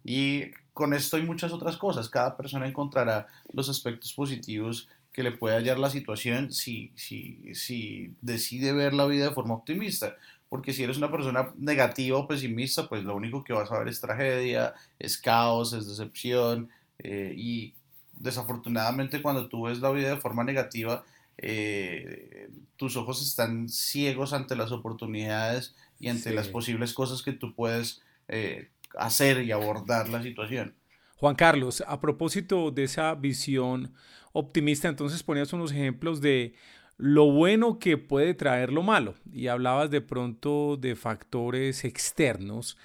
Y 0.04 0.52
con 0.74 0.94
esto 0.94 1.18
y 1.18 1.24
muchas 1.24 1.52
otras 1.52 1.76
cosas, 1.76 2.10
cada 2.10 2.38
persona 2.38 2.68
encontrará 2.68 3.28
los 3.52 3.68
aspectos 3.70 4.14
positivos 4.14 4.88
que 5.12 5.24
le 5.24 5.32
puede 5.32 5.56
hallar 5.56 5.78
la 5.78 5.90
situación 5.90 6.52
si, 6.54 6.92
si, 6.96 7.54
si 7.54 8.14
decide 8.22 8.74
ver 8.74 8.94
la 8.94 9.06
vida 9.06 9.26
de 9.26 9.34
forma 9.34 9.56
optimista. 9.56 10.16
Porque 10.50 10.74
si 10.74 10.84
eres 10.84 10.98
una 10.98 11.12
persona 11.12 11.54
negativa 11.58 12.18
o 12.18 12.28
pesimista, 12.28 12.90
pues 12.90 13.04
lo 13.04 13.16
único 13.16 13.44
que 13.44 13.54
vas 13.54 13.72
a 13.72 13.80
ver 13.80 13.88
es 13.88 14.02
tragedia, 14.02 14.74
es 15.00 15.18
caos, 15.18 15.74
es 15.74 15.88
decepción. 15.88 16.70
Eh, 17.00 17.34
y 17.36 17.74
desafortunadamente 18.14 19.22
cuando 19.22 19.48
tú 19.48 19.64
ves 19.64 19.80
la 19.80 19.92
vida 19.92 20.10
de 20.10 20.22
forma 20.22 20.44
negativa, 20.44 21.04
eh, 21.38 22.50
tus 22.76 22.96
ojos 22.98 23.22
están 23.22 23.70
ciegos 23.70 24.34
ante 24.34 24.56
las 24.56 24.72
oportunidades 24.72 25.76
y 26.00 26.10
ante 26.10 26.34
las 26.34 26.48
posibles 26.48 26.94
cosas 26.94 27.22
que 27.22 27.32
tú 27.32 27.56
puedes 27.56 28.02
eh, 28.28 28.70
hacer 28.98 29.44
y 29.44 29.52
abordar 29.52 30.10
la 30.10 30.22
situación. 30.22 30.76
Juan 31.22 31.36
Carlos, 31.36 31.84
a 31.86 32.02
propósito 32.02 32.72
de 32.72 32.86
esa 32.86 33.14
visión 33.14 33.94
optimista, 34.34 34.88
entonces 34.88 35.22
ponías 35.22 35.54
unos 35.54 35.72
ejemplos 35.72 36.20
de 36.20 36.56
lo 36.98 37.32
bueno 37.32 37.78
que 37.78 38.00
puede 38.00 38.34
traer 38.34 38.74
lo 38.74 38.82
malo 38.82 39.14
y 39.32 39.46
hablabas 39.46 39.92
de 39.92 40.02
pronto 40.02 40.78
de 40.78 40.96
factores 40.96 41.86
externos, 41.86 42.76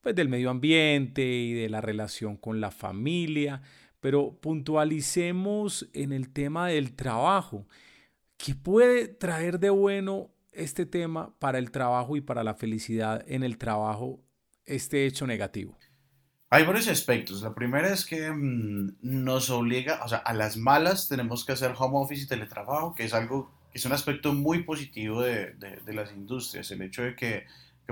pues 0.00 0.14
del 0.14 0.30
medio 0.30 0.48
ambiente 0.48 1.22
y 1.22 1.52
de 1.52 1.68
la 1.68 1.82
relación 1.82 2.38
con 2.38 2.62
la 2.62 2.70
familia, 2.70 3.60
pero 4.00 4.38
puntualicemos 4.40 5.86
en 5.92 6.14
el 6.14 6.30
tema 6.30 6.68
del 6.68 6.94
trabajo. 6.94 7.66
¿Qué 8.38 8.54
puede 8.54 9.06
traer 9.08 9.60
de 9.60 9.68
bueno 9.68 10.30
este 10.50 10.86
tema 10.86 11.38
para 11.38 11.58
el 11.58 11.70
trabajo 11.70 12.16
y 12.16 12.22
para 12.22 12.42
la 12.42 12.54
felicidad 12.54 13.22
en 13.28 13.42
el 13.42 13.58
trabajo 13.58 14.24
este 14.64 15.04
hecho 15.04 15.26
negativo? 15.26 15.76
Hay 16.54 16.64
varios 16.64 16.86
aspectos. 16.88 17.40
La 17.40 17.54
primera 17.54 17.90
es 17.90 18.04
que 18.04 18.30
mm, 18.30 18.96
nos 19.00 19.48
obliga, 19.48 20.02
o 20.04 20.08
sea, 20.08 20.18
a 20.18 20.34
las 20.34 20.58
malas 20.58 21.08
tenemos 21.08 21.46
que 21.46 21.52
hacer 21.52 21.72
home 21.78 21.96
office 21.96 22.24
y 22.24 22.26
teletrabajo, 22.26 22.94
que 22.94 23.04
es 23.04 23.14
algo, 23.14 23.50
que 23.72 23.78
es 23.78 23.86
un 23.86 23.92
aspecto 23.92 24.34
muy 24.34 24.62
positivo 24.62 25.22
de, 25.22 25.54
de, 25.54 25.94
las 25.94 26.12
industrias. 26.12 26.70
El 26.70 26.82
hecho 26.82 27.04
de 27.04 27.16
que, 27.16 27.46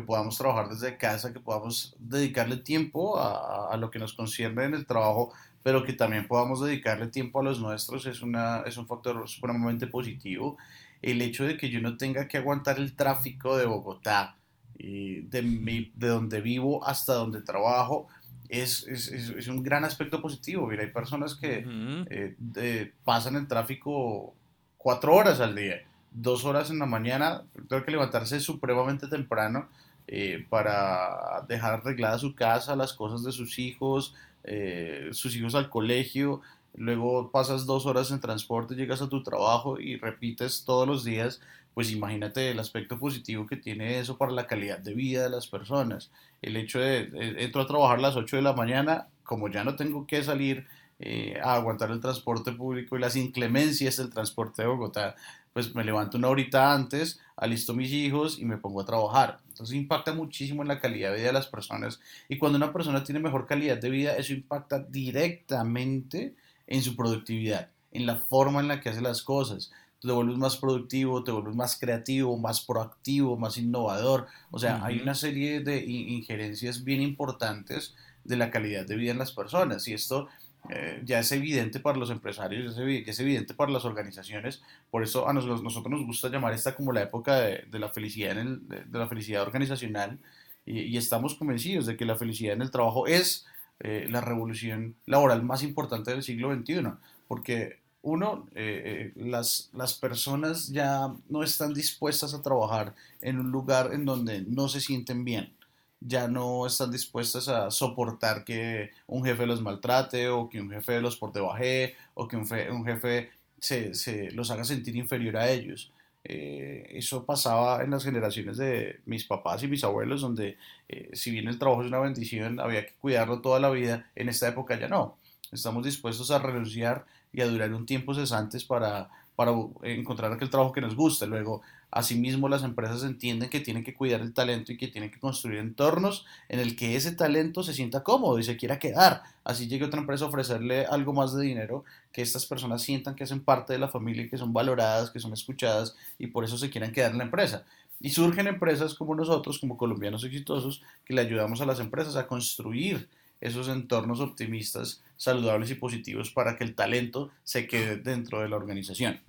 podamos 0.06 0.36
trabajar 0.36 0.68
desde 0.68 0.98
casa, 0.98 1.32
que 1.32 1.40
podamos 1.40 1.96
dedicarle 1.98 2.58
tiempo 2.58 3.18
a, 3.18 3.72
a, 3.72 3.76
lo 3.78 3.90
que 3.90 3.98
nos 3.98 4.12
concierne 4.12 4.64
en 4.64 4.74
el 4.74 4.84
trabajo, 4.84 5.32
pero 5.62 5.82
que 5.82 5.94
también 5.94 6.26
podamos 6.26 6.60
dedicarle 6.60 7.06
tiempo 7.06 7.40
a 7.40 7.42
los 7.42 7.60
nuestros, 7.60 8.04
es, 8.04 8.20
una, 8.20 8.60
es 8.66 8.76
un 8.76 8.86
factor 8.86 9.26
supremamente 9.26 9.86
positivo. 9.86 10.58
El 11.00 11.22
hecho 11.22 11.44
de 11.44 11.56
que 11.56 11.70
yo 11.70 11.80
no 11.80 11.96
tenga 11.96 12.28
que 12.28 12.36
aguantar 12.36 12.78
el 12.78 12.94
tráfico 12.94 13.56
de 13.56 13.64
Bogotá, 13.64 14.36
de, 14.82 15.42
mi, 15.42 15.92
de 15.94 16.08
donde 16.08 16.40
vivo 16.40 16.86
hasta 16.86 17.14
donde 17.14 17.42
trabajo, 17.42 18.08
es, 18.50 18.86
es, 18.88 19.08
es, 19.08 19.48
un 19.48 19.62
gran 19.62 19.84
aspecto 19.84 20.20
positivo. 20.20 20.66
Mira, 20.66 20.82
hay 20.82 20.90
personas 20.90 21.34
que 21.34 21.64
eh, 22.10 22.92
pasan 23.04 23.36
el 23.36 23.46
tráfico 23.46 24.34
cuatro 24.76 25.14
horas 25.14 25.40
al 25.40 25.54
día, 25.54 25.82
dos 26.10 26.44
horas 26.44 26.70
en 26.70 26.78
la 26.78 26.86
mañana, 26.86 27.42
tengo 27.68 27.84
que 27.84 27.90
levantarse 27.92 28.40
supremamente 28.40 29.06
temprano 29.06 29.68
eh, 30.08 30.44
para 30.48 31.44
dejar 31.48 31.74
arreglada 31.74 32.18
su 32.18 32.34
casa, 32.34 32.74
las 32.74 32.92
cosas 32.92 33.22
de 33.22 33.30
sus 33.30 33.58
hijos, 33.58 34.14
eh, 34.42 35.10
sus 35.12 35.36
hijos 35.36 35.54
al 35.54 35.70
colegio, 35.70 36.40
luego 36.74 37.30
pasas 37.30 37.66
dos 37.66 37.86
horas 37.86 38.10
en 38.10 38.20
transporte, 38.20 38.74
llegas 38.74 39.02
a 39.02 39.08
tu 39.08 39.22
trabajo 39.22 39.80
y 39.80 39.96
repites 39.96 40.64
todos 40.64 40.86
los 40.86 41.04
días 41.04 41.40
pues 41.74 41.92
imagínate 41.92 42.50
el 42.50 42.58
aspecto 42.58 42.98
positivo 42.98 43.46
que 43.46 43.56
tiene 43.56 43.98
eso 43.98 44.16
para 44.16 44.32
la 44.32 44.46
calidad 44.46 44.78
de 44.78 44.94
vida 44.94 45.22
de 45.22 45.30
las 45.30 45.46
personas. 45.46 46.10
El 46.42 46.56
hecho 46.56 46.80
de, 46.80 47.10
entro 47.38 47.62
a 47.62 47.66
trabajar 47.66 47.98
a 47.98 48.02
las 48.02 48.16
8 48.16 48.36
de 48.36 48.42
la 48.42 48.52
mañana, 48.52 49.08
como 49.22 49.48
ya 49.48 49.62
no 49.64 49.76
tengo 49.76 50.06
que 50.06 50.22
salir 50.22 50.66
eh, 50.98 51.38
a 51.42 51.54
aguantar 51.54 51.90
el 51.90 52.00
transporte 52.00 52.52
público 52.52 52.96
y 52.96 53.00
las 53.00 53.16
inclemencias 53.16 53.96
del 53.96 54.10
transporte 54.10 54.62
de 54.62 54.68
Bogotá, 54.68 55.14
pues 55.52 55.74
me 55.74 55.84
levanto 55.84 56.18
una 56.18 56.28
horita 56.28 56.72
antes, 56.72 57.20
alisto 57.36 57.72
mis 57.72 57.92
hijos 57.92 58.38
y 58.38 58.44
me 58.44 58.58
pongo 58.58 58.80
a 58.80 58.86
trabajar. 58.86 59.38
Entonces 59.48 59.76
impacta 59.76 60.12
muchísimo 60.12 60.62
en 60.62 60.68
la 60.68 60.80
calidad 60.80 61.10
de 61.10 61.18
vida 61.18 61.26
de 61.28 61.32
las 61.32 61.46
personas 61.46 62.00
y 62.28 62.38
cuando 62.38 62.56
una 62.56 62.72
persona 62.72 63.04
tiene 63.04 63.20
mejor 63.20 63.46
calidad 63.46 63.78
de 63.78 63.90
vida, 63.90 64.16
eso 64.16 64.32
impacta 64.32 64.80
directamente 64.80 66.34
en 66.70 66.82
su 66.82 66.96
productividad, 66.96 67.68
en 67.92 68.06
la 68.06 68.16
forma 68.16 68.60
en 68.60 68.68
la 68.68 68.80
que 68.80 68.88
hace 68.88 69.02
las 69.02 69.22
cosas 69.22 69.70
te 70.00 70.10
vuelves 70.10 70.38
más 70.38 70.56
productivo, 70.56 71.22
te 71.22 71.30
vuelves 71.30 71.54
más 71.54 71.78
creativo, 71.78 72.36
más 72.38 72.62
proactivo, 72.62 73.36
más 73.36 73.58
innovador. 73.58 74.26
O 74.50 74.58
sea, 74.58 74.82
hay 74.84 74.98
una 74.98 75.14
serie 75.14 75.60
de 75.60 75.84
injerencias 75.84 76.84
bien 76.84 77.02
importantes 77.02 77.94
de 78.24 78.36
la 78.36 78.50
calidad 78.50 78.86
de 78.86 78.96
vida 78.96 79.12
en 79.12 79.18
las 79.18 79.32
personas 79.32 79.86
y 79.88 79.92
esto 79.92 80.28
eh, 80.68 81.00
ya 81.04 81.18
es 81.18 81.32
evidente 81.32 81.80
para 81.80 81.98
los 81.98 82.10
empresarios, 82.10 82.76
ya 82.76 82.82
es, 82.82 83.20
evidente 83.20 83.54
para 83.54 83.72
las 83.72 83.84
organizaciones. 83.84 84.62
Por 84.90 85.02
eso 85.02 85.28
a 85.28 85.32
nosotros, 85.34 85.62
nos 85.62 86.06
gusta 86.06 86.28
llamar 86.28 86.54
esta 86.54 86.74
como 86.74 86.92
la 86.92 87.02
época 87.02 87.36
de, 87.36 87.66
la, 87.78 87.88
felicidad 87.90 88.32
en 88.32 88.38
el, 88.38 88.68
de, 88.68 88.98
la 88.98 89.06
felicidad 89.06 89.42
organizacional 89.42 90.18
y, 90.64 90.96
estamos 90.96 91.34
convencidos 91.34 91.86
de 91.86 91.96
que 91.96 92.06
la 92.06 92.16
felicidad 92.16 92.54
en 92.54 92.62
el 92.62 92.70
trabajo 92.70 93.06
es 93.06 93.46
eh, 93.80 94.06
la 94.08 94.20
revolución 94.20 94.96
laboral 95.06 95.42
más 95.42 95.62
importante 95.62 96.10
del 96.10 96.22
siglo 96.22 96.54
XXI, 96.54 96.92
porque 97.28 97.80
uno, 98.02 98.46
eh, 98.54 99.12
las, 99.16 99.70
las 99.74 99.94
personas 99.94 100.68
ya 100.68 101.12
no 101.28 101.42
están 101.42 101.74
dispuestas 101.74 102.32
a 102.34 102.42
trabajar 102.42 102.94
en 103.20 103.38
un 103.38 103.50
lugar 103.50 103.92
en 103.92 104.04
donde 104.04 104.42
no 104.42 104.68
se 104.68 104.80
sienten 104.80 105.24
bien 105.24 105.52
ya 106.00 106.28
no 106.28 106.66
están 106.66 106.90
dispuestas 106.90 107.48
a 107.48 107.70
soportar 107.70 108.44
que 108.44 108.90
un 109.06 109.24
jefe 109.24 109.46
los 109.46 109.60
maltrate 109.60 110.28
o 110.28 110.48
que 110.48 110.60
un 110.60 110.70
jefe 110.70 111.00
los 111.00 111.16
por 111.16 111.32
debaje 111.32 111.94
o 112.14 112.26
que 112.26 112.36
un, 112.36 112.84
jefe 112.84 113.30
se, 113.58 114.30
los 114.32 114.50
haga 114.50 114.64
sentir 114.64 114.96
inferior 114.96 115.36
a 115.36 115.50
ellos. 115.50 115.92
Eh, 116.24 116.86
eso 116.90 117.24
pasaba 117.24 117.82
en 117.82 117.90
las 117.90 118.04
generaciones 118.04 118.58
de 118.58 119.00
mis 119.06 119.24
papás 119.24 119.62
y 119.62 119.68
mis 119.68 119.84
abuelos, 119.84 120.20
donde 120.20 120.58
eh, 120.88 121.10
si 121.14 121.30
bien 121.30 121.48
el 121.48 121.58
trabajo 121.58 121.82
es 121.82 121.88
una 121.88 122.00
bendición, 122.00 122.60
había 122.60 122.86
que 122.86 122.94
cuidarlo 123.00 123.40
toda 123.40 123.58
la 123.60 123.70
vida, 123.70 124.10
en 124.14 124.28
esta 124.28 124.48
época 124.48 124.78
ya 124.78 124.88
no. 124.88 125.16
Estamos 125.52 125.84
dispuestos 125.84 126.30
a 126.30 126.38
renunciar 126.38 127.06
y 127.32 127.40
a 127.40 127.46
durar 127.46 127.72
un 127.72 127.86
tiempo 127.86 128.14
cesantes 128.14 128.64
para, 128.64 129.10
para 129.40 129.52
encontrar 129.84 130.30
aquel 130.30 130.50
trabajo 130.50 130.70
que 130.70 130.82
nos 130.82 130.94
gusta. 130.94 131.24
Luego, 131.24 131.62
Asimismo, 131.92 132.48
las 132.48 132.62
empresas 132.62 133.02
entienden 133.02 133.50
que 133.50 133.58
tienen 133.58 133.82
que 133.82 133.94
cuidar 133.94 134.20
el 134.20 134.32
talento 134.32 134.70
y 134.70 134.76
que 134.76 134.86
tienen 134.86 135.10
que 135.10 135.18
construir 135.18 135.58
entornos 135.58 136.24
en 136.48 136.60
el 136.60 136.76
que 136.76 136.94
ese 136.94 137.12
talento 137.12 137.64
se 137.64 137.74
sienta 137.74 138.04
cómodo 138.04 138.38
y 138.38 138.44
se 138.44 138.56
quiera 138.56 138.78
quedar. 138.78 139.22
Así 139.42 139.66
llegue 139.66 139.86
otra 139.86 139.98
empresa 140.00 140.24
a 140.24 140.28
ofrecerle 140.28 140.86
algo 140.86 141.12
más 141.12 141.34
de 141.34 141.42
dinero, 141.42 141.84
que 142.12 142.22
estas 142.22 142.46
personas 142.46 142.82
sientan 142.82 143.16
que 143.16 143.24
hacen 143.24 143.40
parte 143.40 143.72
de 143.72 143.80
la 143.80 143.88
familia, 143.88 144.28
que 144.28 144.38
son 144.38 144.52
valoradas, 144.52 145.10
que 145.10 145.18
son 145.18 145.32
escuchadas 145.32 145.96
y 146.16 146.28
por 146.28 146.44
eso 146.44 146.56
se 146.56 146.70
quieran 146.70 146.92
quedar 146.92 147.10
en 147.10 147.18
la 147.18 147.24
empresa. 147.24 147.64
Y 148.00 148.10
surgen 148.10 148.46
empresas 148.46 148.94
como 148.94 149.16
nosotros, 149.16 149.58
como 149.58 149.76
colombianos 149.76 150.22
exitosos, 150.22 150.82
que 151.04 151.14
le 151.14 151.22
ayudamos 151.22 151.60
a 151.60 151.66
las 151.66 151.80
empresas 151.80 152.14
a 152.14 152.28
construir 152.28 153.08
esos 153.40 153.68
entornos 153.68 154.20
optimistas, 154.20 155.02
saludables 155.16 155.70
y 155.70 155.74
positivos 155.74 156.30
para 156.30 156.56
que 156.56 156.64
el 156.64 156.74
talento 156.74 157.30
se 157.42 157.66
quede 157.66 157.96
dentro 157.96 158.40
de 158.40 158.48
la 158.48 158.56
organización. 158.56 159.20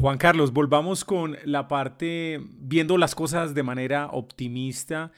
Juan 0.00 0.18
Carlos, 0.18 0.52
volvamos 0.52 1.04
con 1.04 1.36
la 1.44 1.68
parte, 1.68 2.40
viendo 2.58 2.98
las 2.98 3.14
cosas 3.14 3.54
de 3.54 3.62
manera 3.62 4.08
optimista. 4.10 5.12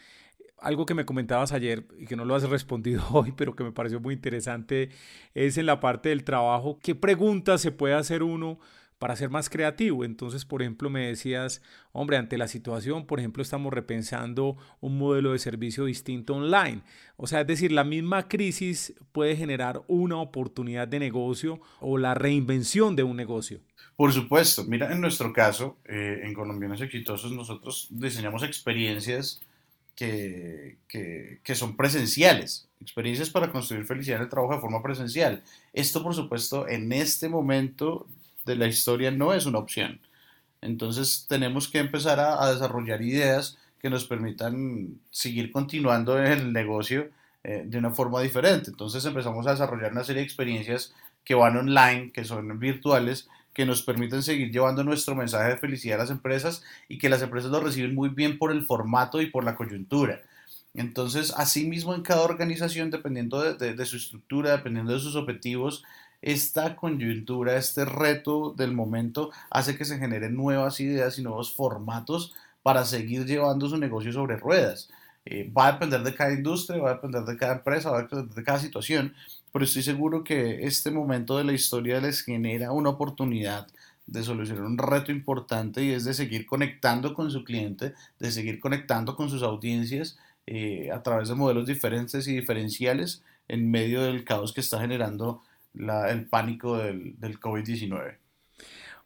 Algo 0.61 0.85
que 0.85 0.93
me 0.93 1.07
comentabas 1.07 1.53
ayer 1.53 1.87
y 1.99 2.05
que 2.05 2.17
no 2.17 2.27
lo 2.27 2.35
has 2.35 2.49
respondido 2.51 3.03
hoy, 3.13 3.33
pero 3.33 3.57
que 3.57 3.65
me 3.65 3.73
pareció 3.73 3.99
muy 3.99 4.13
interesante, 4.13 4.91
es 5.33 5.57
en 5.57 5.67
la 5.67 5.81
parte 5.81 6.11
del 6.11 6.23
trabajo. 6.23 6.79
¿Qué 6.83 6.95
preguntas 6.95 7.63
se 7.63 7.73
puede 7.73 7.95
hacer 7.95 8.23
uno 8.23 8.59
para 8.99 9.17
ser 9.17 9.31
más 9.31 9.51
creativo? 9.51 10.05
Entonces, 10.05 10.45
por 10.45 10.63
ejemplo, 10.63 10.91
me 10.91 11.07
decías, 11.07 11.63
hombre, 11.93 12.17
ante 12.17 12.39
la 12.39 12.49
situación, 12.49 13.07
por 13.07 13.19
ejemplo, 13.19 13.43
estamos 13.43 13.73
repensando 13.73 14.57
un 14.81 14.99
modelo 14.99 15.33
de 15.33 15.39
servicio 15.39 15.85
distinto 15.85 16.35
online. 16.35 16.83
O 17.17 17.27
sea, 17.27 17.43
es 17.43 17.47
decir, 17.47 17.73
la 17.73 17.85
misma 17.85 18.29
crisis 18.29 18.95
puede 19.13 19.37
generar 19.37 19.83
una 19.89 20.19
oportunidad 20.19 20.89
de 20.89 20.99
negocio 20.99 21.61
o 21.81 21.99
la 21.99 22.15
reinvención 22.15 22.97
de 22.97 23.03
un 23.03 23.17
negocio. 23.17 23.61
Por 23.97 24.13
supuesto, 24.13 24.65
mira, 24.65 24.93
en 24.93 25.01
nuestro 25.01 25.33
caso, 25.33 25.79
eh, 25.85 26.23
en 26.25 26.35
Colombianos 26.35 26.81
Exitosos, 26.81 27.31
nosotros 27.33 27.87
diseñamos 27.91 28.43
experiencias 28.43 29.41
que, 29.95 30.79
que, 30.89 31.55
son 31.55 31.77
presenciales, 31.77 32.69
experiencias 32.81 33.31
para 33.31 33.51
construir 33.51 33.85
felicidad 33.85 34.19
en 34.19 34.25
el 34.25 34.29
trabajo 34.29 34.55
de 34.55 34.61
forma 34.61 34.83
presencial. 34.83 35.43
Esto, 35.73 36.03
por 36.03 36.15
supuesto, 36.15 36.69
en 36.69 36.93
este 36.93 37.29
momento 37.29 38.09
de 38.45 38.57
la 38.57 38.67
historia 38.67 39.11
no 39.11 39.35
es 39.35 39.47
una 39.47 39.59
opción. 39.59 40.01
Entonces, 40.61 41.27
tenemos 41.29 41.69
que 41.69 41.79
empezar 41.79 42.21
a, 42.21 42.51
desarrollar 42.51 43.03
ideas 43.03 43.59
que 43.81 43.91
nos 43.91 44.07
permitan 44.07 44.99
seguir 45.11 45.53
continuando 45.53 46.19
el 46.19 46.53
negocio 46.53 47.11
eh, 47.43 47.65
de 47.67 47.79
una 47.79 47.91
forma 47.91 48.21
diferente. 48.23 48.71
Entonces, 48.71 49.05
empezamos 49.05 49.47
a 49.47 49.53
desarrollar 49.53 49.93
una 49.93 50.05
serie 50.05 50.21
de 50.21 50.27
experiencias 50.27 50.95
que 51.25 51.35
van 51.35 51.57
online, 51.57 52.13
que 52.13 52.25
son 52.25 52.59
virtuales, 52.59 53.29
que 53.53 53.65
nos 53.67 53.83
permiten 53.83 54.23
seguir 54.23 54.51
llevando 54.51 54.83
nuestro 54.83 55.15
mensaje 55.15 55.51
de 55.51 55.59
felicidad 55.59 56.01
a 56.01 56.03
las 56.03 56.11
empresas 56.11 56.63
y 56.89 56.99
que 56.99 57.09
las 57.09 57.23
empresas 57.23 57.51
lo 57.51 57.61
reciben 57.61 57.95
muy 57.95 58.09
bien 58.09 58.37
por 58.37 58.51
el 58.51 58.67
formato 58.67 59.23
y 59.23 59.27
por 59.27 59.45
la 59.45 59.55
coyuntura. 59.55 60.21
Entonces, 60.75 61.33
asimismo, 61.37 61.95
en 61.95 62.03
cada 62.03 62.23
organización, 62.23 62.91
dependiendo 62.91 63.41
de, 63.55 63.87
su 63.87 63.97
estructura, 63.97 64.51
dependiendo 64.51 64.93
de 64.93 64.99
sus 64.99 65.15
objetivos, 65.15 65.85
esta 66.25 66.75
coyuntura, 66.75 67.57
este 67.57 67.85
reto 67.85 68.55
del 68.57 68.73
momento 68.73 69.31
hace 69.51 69.77
que 69.77 69.85
se 69.85 69.99
generen 69.99 70.35
nuevas 70.35 70.81
ideas 70.81 71.19
y 71.19 71.23
nuevos 71.23 71.55
formatos 71.55 72.35
para 72.63 72.87
seguir 72.87 73.27
llevando 73.27 73.69
su 73.69 73.77
negocio 73.77 74.11
sobre 74.11 74.39
ruedas. 74.39 74.89
Eh, 75.27 75.51
va 75.57 75.69
a 75.69 75.73
depender 75.73 76.03
de 76.03 76.15
cada 76.15 76.33
industria, 76.33 76.83
va 76.83 76.93
a 76.93 76.95
depender 76.95 77.25
de 77.25 77.37
cada 77.37 77.57
empresa, 77.57 77.91
va 77.91 77.99
a 77.99 78.03
depender 78.03 78.35
de 78.35 78.43
cada 78.43 78.59
situación, 78.59 79.15
pero 79.53 79.67
estoy 79.67 79.83
seguro 79.83 80.25
que 80.25 80.65
este 80.65 80.91
momento 80.91 81.37
de 81.37 81.45
la 81.45 81.53
historia 81.53 82.01
les 82.01 82.23
genera 82.23 82.73
una 82.73 82.91
oportunidad 82.91 83.67
de 84.07 84.23
solucionar 84.23 84.65
un 84.65 84.79
reto 84.79 85.13
importante 85.13 85.85
y 85.85 85.91
es 85.91 86.05
de 86.05 86.15
seguir 86.15 86.47
conectando 86.47 87.13
con 87.13 87.31
su 87.31 87.45
cliente, 87.45 87.93
de 88.19 88.33
seguir 88.33 88.61
conectando 88.61 89.15
con 89.15 89.29
sus 89.29 89.43
audiencias 89.43 90.19
eh, 90.47 90.91
a 90.91 91.03
través 91.03 91.29
de 91.29 91.35
modelos 91.35 91.67
diferentes 91.67 92.27
y 92.29 92.35
diferenciales 92.35 93.23
en 93.47 93.71
medio 93.71 94.03
del 94.03 94.25
caos 94.25 94.55
que 94.55 94.61
está 94.63 94.81
generando 94.81 95.43
el 95.75 96.27
pánico 96.29 96.79
del, 96.79 97.19
del 97.19 97.39
COVID-19. 97.41 98.19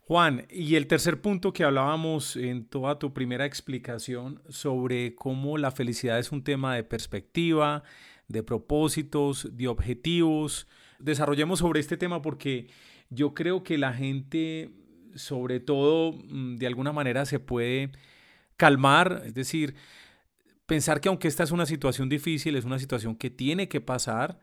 Juan, 0.09 0.47
y 0.49 0.77
el 0.77 0.87
tercer 0.87 1.21
punto 1.21 1.53
que 1.53 1.65
hablábamos 1.65 2.37
en 2.37 2.65
toda 2.65 2.99
tu 2.99 3.13
primera 3.13 3.45
explicación 3.45 4.41
sobre 4.49 5.15
cómo 5.15 5.59
la 5.59 5.71
felicidad 5.71 6.19
es 6.19 6.33
un 6.33 6.43
tema 6.43 6.75
de 6.75 6.83
perspectiva, 6.83 7.83
de 8.27 8.43
propósitos, 8.43 9.55
de 9.55 9.69
objetivos. 9.69 10.67
Desarrollemos 10.99 11.59
sobre 11.59 11.81
este 11.81 11.99
tema 11.99 12.23
porque 12.23 12.69
yo 13.11 13.35
creo 13.35 13.63
que 13.63 13.77
la 13.77 13.93
gente, 13.93 14.71
sobre 15.15 15.61
todo, 15.61 16.13
mm, 16.13 16.57
de 16.57 16.67
alguna 16.67 16.93
manera 16.93 17.27
se 17.27 17.39
puede 17.39 17.91
calmar, 18.57 19.23
es 19.27 19.35
decir, 19.35 19.75
pensar 20.65 21.03
que 21.03 21.09
aunque 21.09 21.29
esta 21.29 21.45
es 21.45 21.51
una 21.51 21.67
situación 21.67 22.09
difícil, 22.09 22.57
es 22.57 22.65
una 22.65 22.79
situación 22.79 23.15
que 23.15 23.29
tiene 23.29 23.69
que 23.69 23.83
pasar, 23.83 24.41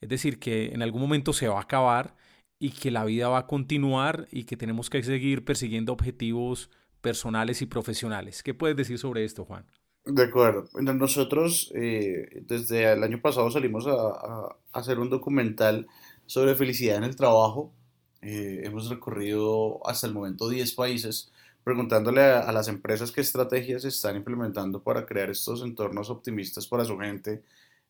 es 0.00 0.08
decir, 0.08 0.38
que 0.38 0.72
en 0.72 0.82
algún 0.82 1.00
momento 1.00 1.32
se 1.32 1.48
va 1.48 1.58
a 1.58 1.62
acabar 1.62 2.16
y 2.58 2.70
que 2.70 2.90
la 2.90 3.04
vida 3.04 3.28
va 3.28 3.38
a 3.38 3.46
continuar 3.46 4.28
y 4.30 4.44
que 4.44 4.56
tenemos 4.56 4.90
que 4.90 5.02
seguir 5.02 5.44
persiguiendo 5.44 5.92
objetivos 5.92 6.70
personales 7.00 7.62
y 7.62 7.66
profesionales. 7.66 8.42
¿Qué 8.42 8.54
puedes 8.54 8.76
decir 8.76 8.98
sobre 8.98 9.24
esto, 9.24 9.44
Juan? 9.44 9.66
De 10.04 10.22
acuerdo. 10.22 10.68
Nosotros 10.80 11.72
eh, 11.74 12.42
desde 12.46 12.92
el 12.92 13.02
año 13.02 13.20
pasado 13.20 13.50
salimos 13.50 13.86
a, 13.86 14.56
hacer 14.72 14.98
un 14.98 15.10
documental 15.10 15.86
sobre 16.26 16.54
felicidad 16.54 16.96
en 16.96 17.04
el 17.04 17.16
trabajo. 17.16 17.72
Eh, 18.22 18.62
hemos 18.64 18.88
recorrido 18.88 19.86
hasta 19.86 20.06
el 20.06 20.14
momento 20.14 20.48
10 20.48 20.72
países 20.74 21.32
preguntándole 21.66 22.22
a, 22.22 22.52
las 22.52 22.68
empresas 22.68 23.10
qué 23.10 23.20
estrategias 23.20 23.84
están 23.84 24.14
implementando 24.14 24.84
para 24.84 25.04
crear 25.04 25.30
estos 25.30 25.62
entornos 25.62 26.10
optimistas 26.10 26.68
para 26.68 26.84
su 26.84 26.96
gente, 26.96 27.42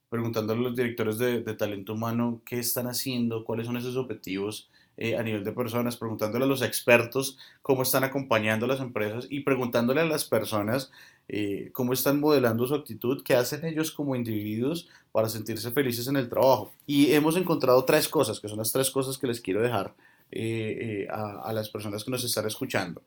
preguntándole 0.08 0.60
a 0.60 0.64
los 0.64 0.76
directores 0.76 1.18
de, 1.18 1.42
talento 1.54 1.94
humano 1.94 2.40
qué 2.44 2.58
están 2.58 2.86
haciendo, 2.86 3.44
cuáles 3.44 3.66
son 3.66 3.76
esos 3.76 3.96
objetivos 3.96 4.68
eh, 4.96 5.16
a 5.16 5.22
nivel 5.22 5.44
de 5.44 5.52
personas, 5.52 5.96
preguntándole 5.96 6.44
a 6.44 6.48
los 6.48 6.62
expertos 6.62 7.38
cómo 7.62 7.82
están 7.82 8.04
acompañando 8.04 8.64
a 8.64 8.68
las 8.68 8.80
empresas 8.80 9.26
y 9.28 9.40
preguntándole 9.40 10.00
a 10.00 10.06
las 10.06 10.24
personas 10.24 10.90
eh, 11.28 11.70
cómo 11.72 11.92
están 11.92 12.20
modelando 12.20 12.66
su 12.66 12.74
actitud, 12.74 13.22
qué 13.24 13.34
hacen 13.34 13.64
ellos 13.64 13.90
como 13.90 14.14
individuos 14.14 14.88
para 15.12 15.28
sentirse 15.28 15.70
felices 15.72 16.06
en 16.08 16.16
el 16.16 16.28
trabajo. 16.28 16.72
Y 16.86 17.12
hemos 17.12 17.36
encontrado 17.36 17.84
tres 17.84 18.08
cosas, 18.08 18.40
que 18.40 18.48
son 18.48 18.58
las 18.58 18.72
tres 18.72 18.90
cosas 18.90 19.18
que 19.18 19.26
les 19.26 19.40
quiero 19.40 19.60
dejar 19.60 19.94
eh, 20.30 21.06
a, 21.10 21.42
a, 21.42 21.52
las 21.52 21.68
personas 21.68 22.04
que 22.04 22.10
nos 22.10 22.24
están 22.24 22.46
escuchando. 22.46 23.02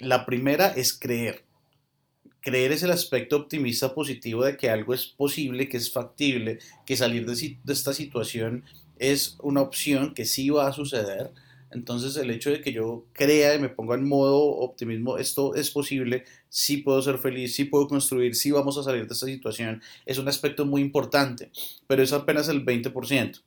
la 0.00 0.24
primera 0.24 0.68
es 0.68 0.98
creer. 0.98 1.42
Creer 2.44 2.72
es 2.72 2.82
el 2.82 2.90
aspecto 2.90 3.36
optimista 3.36 3.94
positivo 3.94 4.44
de 4.44 4.58
que 4.58 4.68
algo 4.68 4.92
es 4.92 5.06
posible, 5.06 5.66
que 5.66 5.78
es 5.78 5.90
factible, 5.90 6.58
que 6.84 6.94
salir 6.94 7.24
de, 7.24 7.56
de 7.64 7.72
esta 7.72 7.94
situación 7.94 8.64
es 8.98 9.38
una 9.40 9.62
opción 9.62 10.12
que 10.12 10.26
sí 10.26 10.50
va 10.50 10.68
a 10.68 10.72
suceder. 10.74 11.32
Entonces 11.70 12.16
el 12.16 12.30
hecho 12.30 12.50
de 12.50 12.60
que 12.60 12.74
yo 12.74 13.06
crea 13.14 13.54
y 13.54 13.58
me 13.58 13.70
ponga 13.70 13.94
en 13.94 14.06
modo 14.06 14.38
optimismo, 14.58 15.16
esto 15.16 15.54
es 15.54 15.70
posible, 15.70 16.24
sí 16.50 16.76
puedo 16.76 17.00
ser 17.00 17.16
feliz, 17.16 17.54
sí 17.54 17.64
puedo 17.64 17.88
construir, 17.88 18.34
sí 18.34 18.50
vamos 18.50 18.76
a 18.76 18.82
salir 18.82 19.06
de 19.06 19.14
esta 19.14 19.26
situación, 19.26 19.82
es 20.04 20.18
un 20.18 20.28
aspecto 20.28 20.66
muy 20.66 20.82
importante, 20.82 21.50
pero 21.86 22.02
es 22.02 22.12
apenas 22.12 22.48
el 22.48 22.64
20%. 22.64 23.40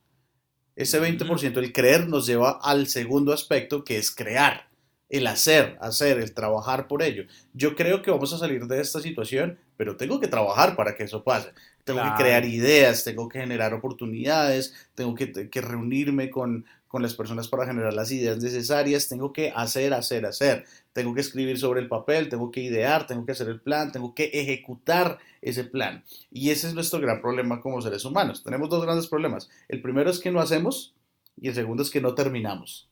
Ese 0.76 1.00
20%, 1.00 1.58
el 1.58 1.72
creer, 1.72 2.08
nos 2.08 2.26
lleva 2.26 2.60
al 2.62 2.88
segundo 2.88 3.32
aspecto 3.32 3.84
que 3.84 3.98
es 3.98 4.10
crear, 4.10 4.67
el 5.10 5.28
hacer, 5.28 5.78
hacer, 5.80 6.20
el 6.20 6.34
trabajar 6.34 6.88
por 6.88 7.02
ello. 7.02 7.24
Yo 7.54 7.76
creo 7.76 8.02
que 8.02 8.12
vamos 8.12 8.34
a 8.34 8.38
salir 8.38 8.66
de 8.68 8.82
esta 8.82 9.00
situación, 9.00 9.58
pero 9.78 9.96
tengo 9.96 10.20
que 10.20 10.28
trabajar 10.28 10.76
para 10.76 10.96
que 10.96 11.04
eso 11.04 11.24
pase. 11.24 11.52
tengo 11.84 12.04
que 12.04 12.22
crear 12.22 12.44
ideas, 12.44 13.06
tengo 13.06 13.30
que 13.30 13.40
generar 13.40 13.74
oportunidades, 13.74 14.74
tengo 14.94 15.16
que, 15.16 15.50
que 15.50 15.62
reunirme 15.62 16.30
con, 16.30 16.66
con 16.88 17.02
las 17.02 17.14
personas 17.14 17.48
para 17.48 17.66
generar 17.66 17.94
las 17.94 18.12
ideas 18.12 18.42
necesarias, 18.42 19.08
tengo 19.08 19.34
que 19.34 19.52
hacer, 19.56 19.94
hacer, 19.94 20.26
hacer, 20.26 20.66
tengo 20.94 21.14
que 21.14 21.22
escribir 21.22 21.58
sobre 21.58 21.82
el 21.82 21.88
papel, 21.88 22.30
tengo 22.30 22.50
que 22.52 22.62
idear, 22.62 23.08
tengo 23.08 23.26
que 23.26 23.34
hacer 23.34 23.48
el 23.50 23.62
plan, 23.62 23.92
tengo 23.92 24.14
que 24.14 24.26
ejecutar 24.34 25.20
ese 25.42 25.64
plan. 25.64 26.04
Y 26.32 26.50
ese 26.50 26.68
es 26.68 26.74
nuestro 26.74 27.00
gran 27.00 27.22
problema 27.22 27.62
como 27.62 27.82
seres 27.82 28.06
humanos. 28.06 28.44
Tenemos 28.44 28.70
dos 28.70 28.84
grandes 28.84 29.08
problemas. 29.08 29.50
El 29.68 29.82
primero 29.82 30.10
es 30.10 30.20
que 30.20 30.32
no 30.32 30.40
hacemos 30.40 30.96
y 31.40 31.50
el 31.50 31.56
segundo 31.56 31.84
es 31.84 31.90
que 31.90 32.02
no 32.02 32.16
terminamos. 32.16 32.90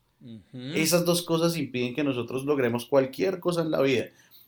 Esas 0.74 1.06
dos 1.06 1.22
cosas 1.22 1.58
impiden 1.58 1.94
que 1.94 2.04
nosotros 2.04 2.46
logremos 2.46 2.86
cualquier 2.86 3.40
cosa 3.40 3.62
en 3.62 3.72
la 3.72 3.82
vida. 3.82 4.06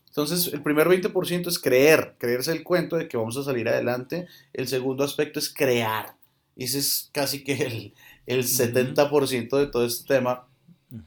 Entonces, 0.07 0.51
el 0.51 0.63
primer 0.63 0.87
20% 0.87 1.47
es 1.47 1.59
creer, 1.59 2.15
creerse 2.17 2.51
el 2.51 2.63
cuento 2.63 2.95
de 2.95 3.07
que 3.07 3.17
vamos 3.17 3.37
a 3.37 3.43
salir 3.43 3.69
adelante. 3.69 4.25
El 4.53 4.67
segundo 4.67 5.03
aspecto 5.03 5.37
es 5.37 5.53
crear. 5.53 6.15
Ese 6.55 6.79
es 6.79 7.09
casi 7.11 7.43
que 7.43 7.53
el, 7.53 7.93
el 8.25 8.43
70% 8.43 9.57
de 9.57 9.67
todo 9.67 9.85
este 9.85 10.07
tema. 10.07 10.47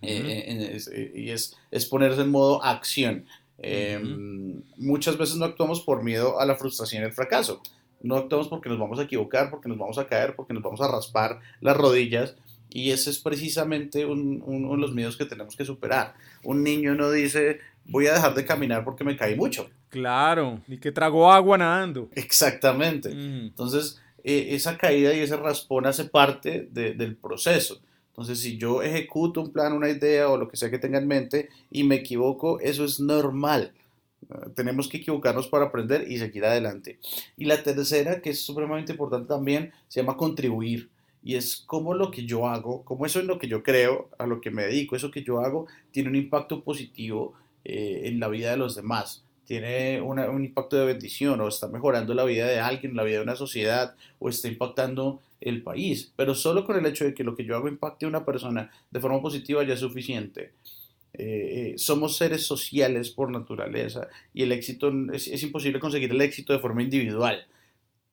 Eh, 0.02 0.44
eh, 0.46 0.78
eh, 0.92 1.12
y 1.14 1.30
es, 1.30 1.56
es, 1.70 1.86
ponerse 1.86 2.22
en 2.22 2.30
modo 2.30 2.62
acción. 2.62 3.24
Em, 3.58 4.62
muchas 4.76 5.18
veces 5.18 5.36
no 5.36 5.44
actuamos 5.44 5.80
por 5.80 6.02
miedo 6.04 6.38
a 6.38 6.46
la 6.46 6.54
frustración 6.54 7.02
y 7.02 7.06
el 7.06 7.12
fracaso. 7.12 7.62
No 8.02 8.16
actuamos 8.16 8.48
porque 8.48 8.68
nos 8.68 8.78
vamos 8.78 8.98
a 8.98 9.02
equivocar, 9.02 9.50
porque 9.50 9.68
nos 9.68 9.78
vamos 9.78 9.98
a 9.98 10.06
caer, 10.06 10.36
porque 10.36 10.54
nos 10.54 10.62
vamos 10.62 10.80
a 10.80 10.88
raspar 10.88 11.40
las 11.60 11.76
rodillas. 11.76 12.36
Y 12.70 12.90
ese 12.90 13.10
es 13.10 13.18
precisamente 13.18 14.06
uno 14.06 14.70
de 14.70 14.76
los 14.80 14.94
miedos 14.94 15.16
que 15.16 15.26
tenemos 15.26 15.56
que 15.56 15.64
superar. 15.64 16.14
Un 16.44 16.62
niño 16.62 16.94
no 16.94 17.10
dice, 17.10 17.58
voy 17.84 18.06
a 18.06 18.14
dejar 18.14 18.34
de 18.34 18.44
caminar 18.44 18.84
porque 18.84 19.04
me 19.04 19.16
caí 19.16 19.34
mucho. 19.34 19.68
Claro, 19.88 20.60
ni 20.68 20.78
que 20.78 20.92
tragó 20.92 21.32
agua 21.32 21.58
nadando. 21.58 22.08
Exactamente. 22.14 23.10
Entonces, 23.10 24.00
e, 24.22 24.54
esa 24.54 24.78
caída 24.78 25.12
y 25.12 25.20
ese 25.20 25.36
raspón 25.36 25.86
hace 25.86 26.04
parte 26.04 26.68
del 26.70 27.16
proceso. 27.16 27.80
Entonces, 28.08 28.40
si 28.40 28.58
yo 28.58 28.82
ejecuto 28.82 29.40
un 29.40 29.52
plan, 29.52 29.72
una 29.72 29.88
idea 29.88 30.28
o 30.28 30.36
lo 30.36 30.48
que 30.48 30.56
sea 30.56 30.70
que 30.70 30.78
tenga 30.78 30.98
en 30.98 31.08
mente 31.08 31.48
y 31.70 31.84
me 31.84 31.96
equivoco, 31.96 32.60
eso 32.60 32.84
es 32.84 33.00
normal. 33.00 33.72
Ah, 34.30 34.46
tenemos 34.54 34.88
que 34.88 34.98
equivocarnos 34.98 35.48
para 35.48 35.66
aprender 35.66 36.10
y 36.10 36.18
seguir 36.18 36.44
adelante. 36.44 36.98
Y 37.36 37.46
la 37.46 37.62
tercera, 37.62 38.20
que 38.20 38.30
es 38.30 38.40
supremamente 38.40 38.92
importante 38.92 39.28
también, 39.28 39.72
se 39.88 40.00
llama 40.00 40.16
contribuir. 40.16 40.90
Y 41.22 41.36
es 41.36 41.62
cómo 41.66 41.94
lo 41.94 42.10
que 42.10 42.24
yo 42.24 42.46
hago, 42.46 42.82
cómo 42.84 43.06
eso 43.06 43.20
es 43.20 43.26
lo 43.26 43.38
que 43.38 43.48
yo 43.48 43.62
creo, 43.62 44.08
a 44.18 44.26
lo 44.26 44.40
que 44.40 44.50
me 44.50 44.64
dedico, 44.64 44.96
eso 44.96 45.10
que 45.10 45.22
yo 45.22 45.40
hago, 45.40 45.66
tiene 45.90 46.08
un 46.08 46.16
impacto 46.16 46.62
positivo 46.62 47.34
eh, 47.64 48.02
en 48.04 48.20
la 48.20 48.28
vida 48.28 48.50
de 48.50 48.56
los 48.56 48.74
demás 48.74 49.24
tiene 49.50 50.00
un 50.00 50.44
impacto 50.44 50.76
de 50.76 50.86
bendición 50.86 51.40
o 51.40 51.48
está 51.48 51.66
mejorando 51.66 52.14
la 52.14 52.22
vida 52.22 52.46
de 52.46 52.60
alguien, 52.60 52.94
la 52.94 53.02
vida 53.02 53.16
de 53.16 53.24
una 53.24 53.34
sociedad 53.34 53.96
o 54.20 54.28
está 54.28 54.46
impactando 54.46 55.20
el 55.40 55.64
país. 55.64 56.12
Pero 56.14 56.36
solo 56.36 56.64
con 56.64 56.78
el 56.78 56.86
hecho 56.86 57.04
de 57.04 57.14
que 57.14 57.24
lo 57.24 57.34
que 57.34 57.44
yo 57.44 57.56
hago 57.56 57.66
impacte 57.66 58.06
a 58.06 58.08
una 58.08 58.24
persona 58.24 58.70
de 58.92 59.00
forma 59.00 59.20
positiva 59.20 59.64
ya 59.64 59.74
es 59.74 59.80
suficiente. 59.80 60.52
Eh, 61.14 61.72
eh, 61.72 61.74
somos 61.78 62.16
seres 62.16 62.46
sociales 62.46 63.10
por 63.10 63.28
naturaleza 63.32 64.06
y 64.32 64.44
el 64.44 64.52
éxito 64.52 64.92
es 65.12 65.42
imposible 65.42 65.80
conseguir 65.80 66.12
el 66.12 66.20
éxito 66.20 66.52
de 66.52 66.60
forma 66.60 66.84
individual 66.84 67.44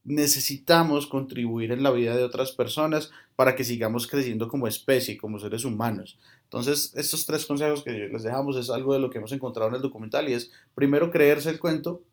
necesitamos 0.08 1.06
contribuir 1.06 1.74
en 1.74 1.84
la 1.84 1.92
vida 1.92 2.16
de 2.16 2.24
otras 2.24 2.54
personas 2.54 3.12
para 3.36 3.56
que 3.56 3.66
sigamos 3.66 4.08
creciendo 4.08 4.48
como 4.48 4.66
especie, 4.66 5.18
como 5.18 5.38
seres 5.38 5.66
humanos. 5.66 6.18
Entonces, 6.44 6.94
estos 6.96 7.26
tres 7.26 7.46
consejos 7.46 7.84
que 7.84 7.92
les 7.92 8.24
dejamos 8.24 8.56
es 8.56 8.70
algo 8.70 8.94
de 8.94 9.02
lo 9.02 9.10
que 9.10 9.18
hemos 9.18 9.34
encontrado 9.34 9.70
en 9.70 9.76
el 9.76 9.82
documental 9.82 10.30
y 10.30 10.34
es, 10.34 10.50
primero, 10.74 11.12
creerse 11.12 11.50
el 11.50 11.60
cuento, 11.60 12.04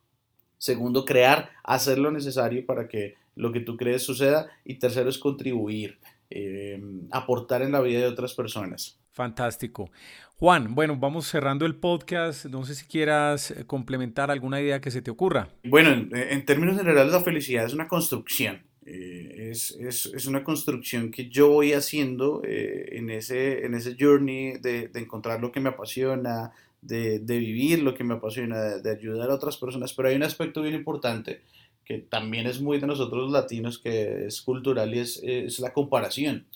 segundo, 0.59 1.05
crear, 1.05 1.51
hacer 1.63 1.99
lo 1.99 2.11
necesario 2.11 2.67
para 2.67 2.89
que 2.89 3.15
lo 3.37 3.53
que 3.53 3.61
tú 3.61 3.77
crees 3.77 4.03
suceda 4.03 4.49
y 4.65 4.75
tercero 4.75 5.09
es 5.09 5.19
contribuir, 5.19 5.99
eh, 6.31 6.83
aportar 7.13 7.63
en 7.63 7.71
la 7.71 7.81
vida 7.81 8.01
de 8.01 8.09
otras 8.09 8.35
personas. 8.35 8.99
Fantástico. 9.15 9.93
Juan, 10.39 10.75
bueno, 10.75 10.97
vamos 10.97 11.29
cerrando 11.29 11.67
el 11.67 11.77
podcast. 11.77 12.47
No 12.47 12.65
sé 12.65 12.75
si 12.75 12.85
quieras 12.85 13.53
eh, 13.53 13.65
complementar 13.65 14.29
alguna 14.29 14.61
idea 14.61 14.81
que 14.81 14.91
se 14.91 15.03
te 15.03 15.11
ocurra. 15.13 15.51
Bueno, 15.63 15.91
en, 15.91 16.45
términos 16.45 16.77
generales, 16.77 17.13
la 17.13 17.21
felicidad 17.21 17.65
es 17.65 17.75
una 17.75 17.87
construcción. 17.87 18.65
Eh, 18.85 19.51
es, 19.53 19.71
es, 19.79 20.07
es, 20.07 20.27
una 20.27 20.43
construcción 20.43 21.13
que 21.13 21.29
yo 21.29 21.49
voy 21.49 21.75
haciendo 21.75 22.43
eh, 22.45 22.89
en, 22.91 23.09
ese, 23.09 23.65
en 23.65 23.75
ese 23.75 23.97
journey 23.99 24.59
de, 24.59 24.89
de, 24.89 25.01
encontrar 25.01 25.41
lo 25.41 25.53
que 25.53 25.61
me 25.61 25.69
apasiona, 25.69 26.51
de, 26.83 27.21
de 27.21 27.39
vivir 27.39 27.85
lo 27.85 27.95
que 27.95 28.03
me 28.03 28.15
apasiona, 28.15 28.79
de, 28.79 28.91
ayudar 28.91 29.31
a 29.31 29.35
otras 29.35 29.57
personas. 29.59 29.93
Pero 29.93 30.09
hay 30.09 30.17
un 30.17 30.25
aspecto 30.25 30.61
bien 30.61 30.75
importante 30.75 31.43
que 31.85 31.99
también 31.99 32.49
es 32.49 32.61
muy 32.61 32.81
de 32.81 32.89
nosotros 32.89 33.23
los 33.23 33.33
latinos, 33.33 33.79
que 33.79 34.27
es 34.27 34.43
cultural 34.43 34.93
y 34.93 34.99
es, 34.99 35.23
es 35.23 35.61
la 35.61 35.73
comparación 35.73 36.47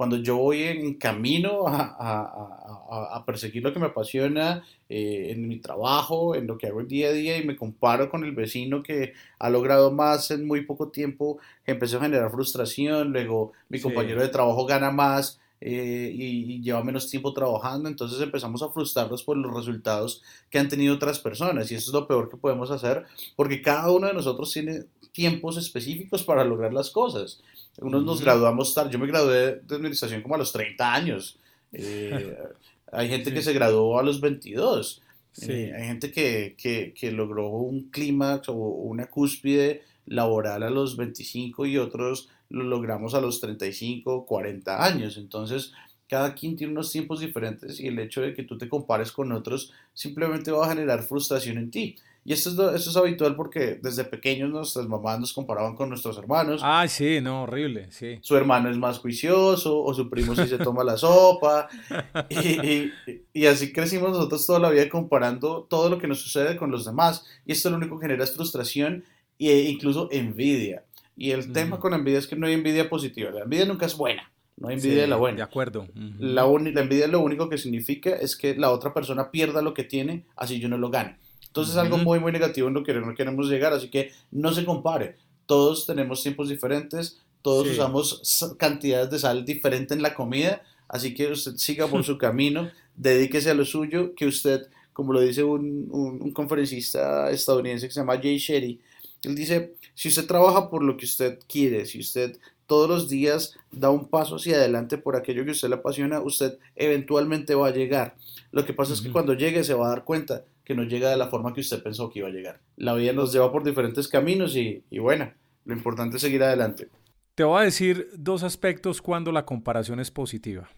cuando 0.00 0.16
yo 0.16 0.38
voy 0.38 0.62
en 0.62 0.94
camino 0.94 1.64
a, 1.68 3.22
perseguir 3.26 3.62
lo 3.62 3.70
que 3.70 3.78
me 3.78 3.88
apasiona 3.88 4.64
eh, 4.88 5.26
en 5.28 5.46
mi 5.46 5.58
trabajo, 5.58 6.34
en 6.34 6.46
lo 6.46 6.56
que 6.56 6.68
hago 6.68 6.80
el 6.80 6.88
día 6.88 7.08
a 7.08 7.12
día 7.12 7.36
y 7.36 7.44
me 7.44 7.54
comparo 7.54 8.08
con 8.08 8.24
el 8.24 8.32
vecino 8.32 8.82
que 8.82 9.12
ha 9.38 9.50
logrado 9.50 9.90
más 9.90 10.30
en 10.30 10.46
muy 10.46 10.62
poco 10.62 10.88
tiempo, 10.88 11.36
empezó 11.66 11.98
a 11.98 12.04
generar 12.04 12.30
frustración, 12.30 13.12
luego 13.12 13.52
mi 13.68 13.78
compañero 13.78 14.22
de 14.22 14.28
trabajo 14.28 14.64
gana 14.64 14.90
más. 14.90 15.38
Eh, 15.62 16.10
y, 16.14 16.54
y, 16.54 16.62
lleva 16.62 16.82
menos 16.82 17.10
tiempo 17.10 17.34
trabajando, 17.34 17.88
entonces 17.88 18.18
empezamos 18.20 18.62
a 18.62 18.70
frustrarnos 18.70 19.22
por 19.22 19.36
los 19.36 19.54
resultados 19.54 20.22
que 20.48 20.58
han 20.58 20.70
tenido 20.70 20.94
otras 20.94 21.18
personas 21.18 21.70
y 21.70 21.74
eso 21.74 21.90
es 21.90 21.92
lo 21.92 22.06
peor 22.08 22.30
que 22.30 22.38
podemos 22.38 22.70
hacer 22.70 23.04
porque 23.36 23.60
cada 23.60 23.90
uno 23.90 24.06
de 24.06 24.14
nosotros 24.14 24.50
tiene 24.50 24.84
tiempos 25.12 25.56
específicos 25.56 26.22
para 26.22 26.44
lograr 26.44 26.72
las 26.72 26.90
cosas. 26.90 27.40
Unos 27.78 28.04
nos 28.04 28.20
graduamos 28.20 28.74
tarde. 28.74 28.90
Yo 28.92 28.98
me 28.98 29.06
gradué 29.06 29.60
de 29.66 29.74
administración 29.76 30.22
como 30.22 30.34
a 30.34 30.38
los 30.38 30.52
30 30.52 30.94
años. 30.94 31.38
Eh, 31.72 32.36
hay 32.92 33.08
gente 33.08 33.32
que 33.32 33.42
se 33.42 33.52
graduó 33.52 33.98
a 33.98 34.02
los 34.02 34.20
22. 34.20 35.02
Eh, 35.48 35.72
hay 35.74 35.86
gente 35.86 36.10
que, 36.10 36.54
que, 36.58 36.92
que 36.94 37.12
logró 37.12 37.48
un 37.48 37.90
clímax 37.90 38.48
o 38.48 38.54
una 38.54 39.06
cúspide 39.06 39.82
laboral 40.06 40.62
a 40.62 40.70
los 40.70 40.96
25 40.96 41.66
y 41.66 41.78
otros 41.78 42.28
lo 42.50 42.64
logramos 42.64 43.14
a 43.14 43.20
los 43.20 43.40
35, 43.40 44.26
40 44.26 44.84
años. 44.84 45.16
Entonces, 45.16 45.72
cada 46.08 46.34
quien 46.34 46.56
tiene 46.56 46.72
unos 46.72 46.90
tiempos 46.90 47.20
diferentes 47.20 47.80
y 47.80 47.86
el 47.86 47.98
hecho 48.00 48.20
de 48.20 48.34
que 48.34 48.42
tú 48.42 48.58
te 48.58 48.68
compares 48.68 49.12
con 49.12 49.32
otros 49.32 49.72
simplemente 49.94 50.50
va 50.50 50.66
a 50.66 50.70
generar 50.70 51.02
frustración 51.02 51.56
en 51.56 51.70
ti. 51.70 51.96
Y 52.22 52.34
esto 52.34 52.50
es, 52.50 52.76
esto 52.76 52.90
es 52.90 52.96
habitual 52.96 53.34
porque 53.34 53.78
desde 53.82 54.04
pequeños 54.04 54.50
nuestras 54.50 54.86
mamás 54.86 55.20
nos 55.20 55.32
comparaban 55.32 55.74
con 55.74 55.88
nuestros 55.88 56.18
hermanos. 56.18 56.60
Ah, 56.62 56.86
sí, 56.86 57.20
no, 57.22 57.44
horrible, 57.44 57.90
sí. 57.92 58.18
Su 58.20 58.36
hermano 58.36 58.68
es 58.68 58.76
más 58.76 58.98
juicioso 58.98 59.82
o 59.82 59.94
su 59.94 60.10
primo 60.10 60.34
sí 60.34 60.46
se 60.46 60.58
toma 60.58 60.84
la 60.84 60.96
sopa. 60.96 61.68
Y, 62.28 62.90
y, 63.32 63.46
así 63.46 63.72
crecimos 63.72 64.10
nosotros 64.10 64.46
toda 64.46 64.58
la 64.58 64.70
vida 64.70 64.88
comparando 64.88 65.66
todo 65.68 65.88
lo 65.88 65.98
que 65.98 66.06
nos 66.06 66.20
sucede 66.20 66.56
con 66.56 66.70
los 66.70 66.84
demás. 66.84 67.24
Y 67.46 67.52
esto 67.52 67.70
lo 67.70 67.76
único 67.76 67.98
que 67.98 68.06
genera 68.06 68.24
es 68.24 68.32
frustración 68.34 69.04
e 69.38 69.70
incluso 69.70 70.08
envidia. 70.10 70.84
Y 71.20 71.32
el 71.32 71.52
tema 71.52 71.78
con 71.78 71.92
envidia 71.92 72.18
es 72.18 72.26
que 72.26 72.34
no 72.34 72.46
hay 72.46 72.54
envidia 72.54 72.88
positiva. 72.88 73.30
La 73.30 73.42
envidia 73.42 73.66
nunca 73.66 73.84
es 73.84 73.94
buena. 73.94 74.32
No 74.56 74.68
hay 74.68 74.76
envidia 74.76 75.02
de 75.02 75.06
la 75.06 75.16
buena. 75.16 75.36
De 75.36 75.42
acuerdo. 75.42 75.86
la, 76.18 76.46
la 76.46 76.80
envidia 76.80 77.08
lo 77.08 77.20
único 77.20 77.50
que 77.50 77.58
significa 77.58 78.16
es 78.16 78.36
que 78.36 78.56
la 78.56 78.70
otra 78.70 78.94
persona 78.94 79.30
pierda 79.30 79.60
lo 79.60 79.74
que 79.74 79.84
tiene, 79.84 80.24
así 80.34 80.58
yo 80.58 80.70
no 80.70 80.78
lo 80.78 80.88
gane. 80.88 81.18
Entonces 81.46 81.74
es 81.74 81.78
algo 81.78 81.98
muy, 81.98 82.20
muy 82.20 82.32
negativo 82.32 82.68
en 82.68 82.74
lo 82.74 82.82
que 82.82 82.94
no 82.94 83.14
queremos 83.14 83.50
llegar, 83.50 83.74
así 83.74 83.90
que 83.90 84.12
no 84.30 84.50
se 84.54 84.64
compare. 84.64 85.16
Todos 85.44 85.84
tenemos 85.84 86.22
tiempos 86.22 86.48
diferentes, 86.48 87.20
todos 87.42 87.68
usamos 87.68 88.56
cantidades 88.58 89.10
de 89.10 89.18
sal 89.18 89.44
diferente 89.44 89.92
en 89.92 90.00
la 90.00 90.14
comida, 90.14 90.62
así 90.88 91.12
que 91.12 91.26
usted 91.26 91.56
siga 91.56 91.86
por 91.86 92.02
su 92.02 92.16
camino, 92.18 92.70
dedíquese 92.96 93.50
a 93.50 93.54
lo 93.54 93.66
suyo, 93.66 94.14
que 94.14 94.26
usted, 94.26 94.68
como 94.94 95.12
lo 95.12 95.20
dice 95.20 95.44
un, 95.44 95.86
un, 95.90 96.32
conferencista 96.32 97.30
estadounidense 97.30 97.88
que 97.88 97.92
se 97.92 98.00
llama 98.00 98.16
Jay 98.16 98.38
Shetty, 98.38 98.80
él 99.24 99.34
dice, 99.34 99.74
si 99.94 100.08
usted 100.08 100.26
trabaja 100.26 100.70
por 100.70 100.82
lo 100.82 100.96
que 100.96 101.04
usted 101.04 101.38
quiere, 101.48 101.86
si 101.86 102.00
usted 102.00 102.38
todos 102.66 102.88
los 102.88 103.08
días 103.08 103.56
da 103.72 103.90
un 103.90 104.08
paso 104.08 104.36
hacia 104.36 104.56
adelante 104.56 104.96
por 104.96 105.16
aquello 105.16 105.44
que 105.44 105.50
usted 105.50 105.68
le 105.68 105.74
apasiona, 105.74 106.20
usted 106.20 106.58
eventualmente 106.76 107.54
va 107.54 107.68
a 107.68 107.72
llegar. 107.72 108.16
Lo 108.52 108.64
que 108.64 108.72
pasa 108.72 108.92
es 108.92 109.00
que 109.00 109.10
cuando 109.10 109.34
llegue 109.34 109.64
se 109.64 109.74
va 109.74 109.86
a 109.86 109.90
dar 109.90 110.04
cuenta 110.04 110.44
que 110.64 110.74
no 110.74 110.84
llega 110.84 111.10
de 111.10 111.16
la 111.16 111.26
forma 111.26 111.52
que 111.52 111.60
usted 111.60 111.82
pensó 111.82 112.10
que 112.10 112.20
iba 112.20 112.28
a 112.28 112.32
llegar. 112.32 112.60
La 112.76 112.94
vida 112.94 113.12
nos 113.12 113.32
lleva 113.32 113.50
por 113.50 113.64
diferentes 113.64 114.06
caminos 114.06 114.54
y, 114.54 114.84
y 114.88 115.00
bueno, 115.00 115.32
lo 115.64 115.74
importante 115.74 116.16
es 116.16 116.22
seguir 116.22 116.42
adelante. 116.44 116.88
Te 117.34 117.42
voy 117.42 117.60
a 117.60 117.64
decir 117.64 118.08
dos 118.16 118.44
aspectos 118.44 119.02
cuando 119.02 119.32
la 119.32 119.44
comparación 119.44 119.98
es 119.98 120.10
positiva. 120.10 120.70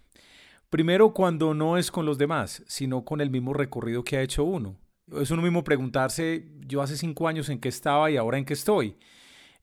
Primero, 0.70 1.12
cuando 1.12 1.52
no 1.52 1.76
es 1.76 1.90
con 1.90 2.06
los 2.06 2.16
demás, 2.16 2.62
sino 2.66 3.04
con 3.04 3.20
el 3.20 3.28
mismo 3.28 3.52
recorrido 3.52 4.02
que 4.02 4.16
ha 4.16 4.22
hecho 4.22 4.44
uno. 4.44 4.78
Es 5.20 5.30
uno 5.30 5.42
mismo 5.42 5.64
preguntarse, 5.64 6.46
yo 6.66 6.82
hace 6.82 6.96
cinco 6.96 7.28
años 7.28 7.48
en 7.48 7.58
qué 7.58 7.68
estaba 7.68 8.10
y 8.10 8.16
ahora 8.16 8.38
en 8.38 8.44
qué 8.44 8.54
estoy. 8.54 8.96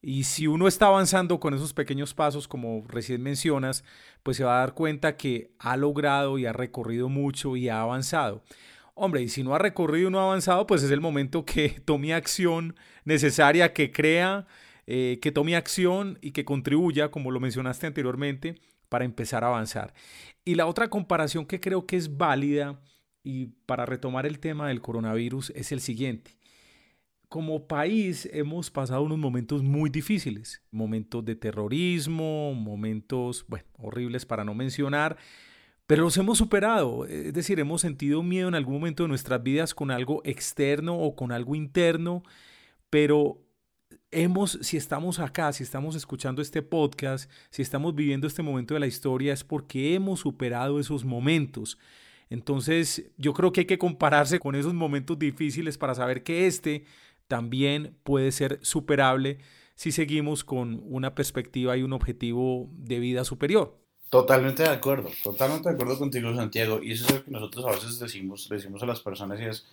Y 0.02 0.24
si 0.24 0.48
uno 0.48 0.68
está 0.68 0.88
avanzando 0.88 1.40
con 1.40 1.54
esos 1.54 1.74
pequeños 1.74 2.14
pasos, 2.14 2.48
como 2.48 2.86
recién 2.88 3.22
mencionas, 3.22 3.84
pues 4.24 4.38
se 4.38 4.44
va 4.44 4.58
a 4.58 4.60
dar 4.62 4.74
cuenta 4.74 5.18
que 5.18 5.52
ha 5.60 5.76
logrado 5.76 6.38
y 6.38 6.46
ha 6.46 6.54
recorrido 6.54 7.10
mucho 7.10 7.56
y 7.56 7.68
ha 7.68 7.82
avanzado. 7.82 8.44
Hombre, 8.96 9.22
y 9.22 9.30
si 9.30 9.44
no 9.44 9.56
ha 9.56 9.60
recorrido 9.60 10.10
y 10.10 10.12
no 10.12 10.20
ha 10.20 10.24
avanzado, 10.24 10.68
pues 10.68 10.84
es 10.84 10.92
el 10.92 11.02
momento 11.02 11.46
que 11.46 11.70
tome 11.86 12.14
acción 12.14 12.76
necesaria, 13.04 13.74
que 13.74 13.92
crea 13.92 14.48
eh, 14.92 15.20
que 15.22 15.32
tome 15.32 15.56
acción 15.56 16.18
y 16.20 16.32
que 16.32 16.46
contribuya, 16.46 17.12
como 17.12 17.30
lo 17.30 17.40
mencionaste 17.40 17.86
anteriormente, 17.86 18.56
para 18.90 19.06
empezar 19.06 19.44
a 19.44 19.48
avanzar. 19.50 19.94
Y 20.44 20.56
la 20.56 20.66
otra 20.66 20.90
comparación 20.90 21.46
que 21.46 21.60
creo 21.60 21.86
que 21.86 21.96
es 21.96 22.18
válida 22.18 22.82
y 23.24 23.48
para 23.66 23.86
retomar 23.86 24.26
el 24.26 24.40
tema 24.40 24.68
del 24.68 24.82
coronavirus 24.82 25.52
es 25.56 25.72
el 25.72 25.82
siguiente. 25.82 26.38
Como 27.28 27.68
país 27.68 28.28
hemos 28.34 28.72
pasado 28.72 29.04
unos 29.04 29.20
momentos 29.20 29.62
muy 29.62 29.90
difíciles, 29.90 30.64
momentos 30.72 31.24
de 31.26 31.36
terrorismo, 31.36 32.54
momentos, 32.56 33.46
bueno, 33.48 33.66
horribles 33.78 34.26
para 34.26 34.44
no 34.44 34.56
mencionar, 34.56 35.18
pero 35.86 36.04
los 36.04 36.18
hemos 36.18 36.40
superado. 36.40 37.06
Es 37.06 37.34
decir, 37.34 37.60
hemos 37.60 37.82
sentido 37.82 38.24
miedo 38.24 38.48
en 38.48 38.56
algún 38.56 38.76
momento 38.76 39.04
de 39.04 39.10
nuestras 39.10 39.44
vidas 39.44 39.76
con 39.76 39.92
algo 39.92 40.22
externo 40.26 40.98
o 40.98 41.16
con 41.16 41.32
algo 41.32 41.56
interno, 41.56 42.24
pero 42.90 43.44
hemos, 44.12 44.58
si 44.62 44.78
estamos 44.78 45.20
acá, 45.20 45.54
si 45.54 45.64
estamos 45.64 45.96
escuchando 45.96 46.42
este 46.42 46.62
podcast, 46.62 47.30
si 47.50 47.62
estamos 47.62 47.96
viviendo 47.96 48.28
este 48.28 48.44
momento 48.44 48.74
de 48.74 48.80
la 48.80 48.88
historia, 48.88 49.34
es 49.34 49.44
porque 49.44 49.94
hemos 49.94 50.22
superado 50.22 50.80
esos 50.80 51.06
momentos. 51.06 51.78
Entonces, 52.30 53.12
yo 53.18 53.34
creo 53.34 53.52
que 53.52 53.62
hay 53.62 53.66
que 53.66 53.80
compararse 53.80 54.40
con 54.40 54.56
esos 54.56 54.74
momentos 54.74 55.18
difíciles 55.18 55.78
para 55.78 55.96
saber 55.96 56.24
que 56.24 56.48
este 56.48 56.86
también 57.28 57.96
puede 58.04 58.32
ser 58.32 58.60
superable 58.62 59.40
si 59.76 59.92
seguimos 59.92 60.44
con 60.44 60.82
una 60.84 61.16
perspectiva 61.16 61.78
y 61.78 61.84
un 61.84 61.94
objetivo 61.94 62.70
de 62.74 63.00
vida 63.00 63.24
superior. 63.24 63.78
Totalmente 64.10 64.64
de 64.64 64.70
acuerdo, 64.70 65.10
totalmente 65.24 65.70
de 65.70 65.76
acuerdo 65.76 65.98
contigo, 65.98 66.36
Santiago. 66.36 66.82
Y 66.82 66.92
eso 66.92 67.06
es 67.06 67.14
lo 67.14 67.24
que 67.24 67.32
nosotros 67.32 67.66
a 67.66 67.72
veces 67.72 68.00
decimos, 68.00 68.50
decimos 68.50 68.82
a 68.84 68.88
las 68.88 69.00
personas 69.00 69.40
y 69.40 69.46
es, 69.46 69.68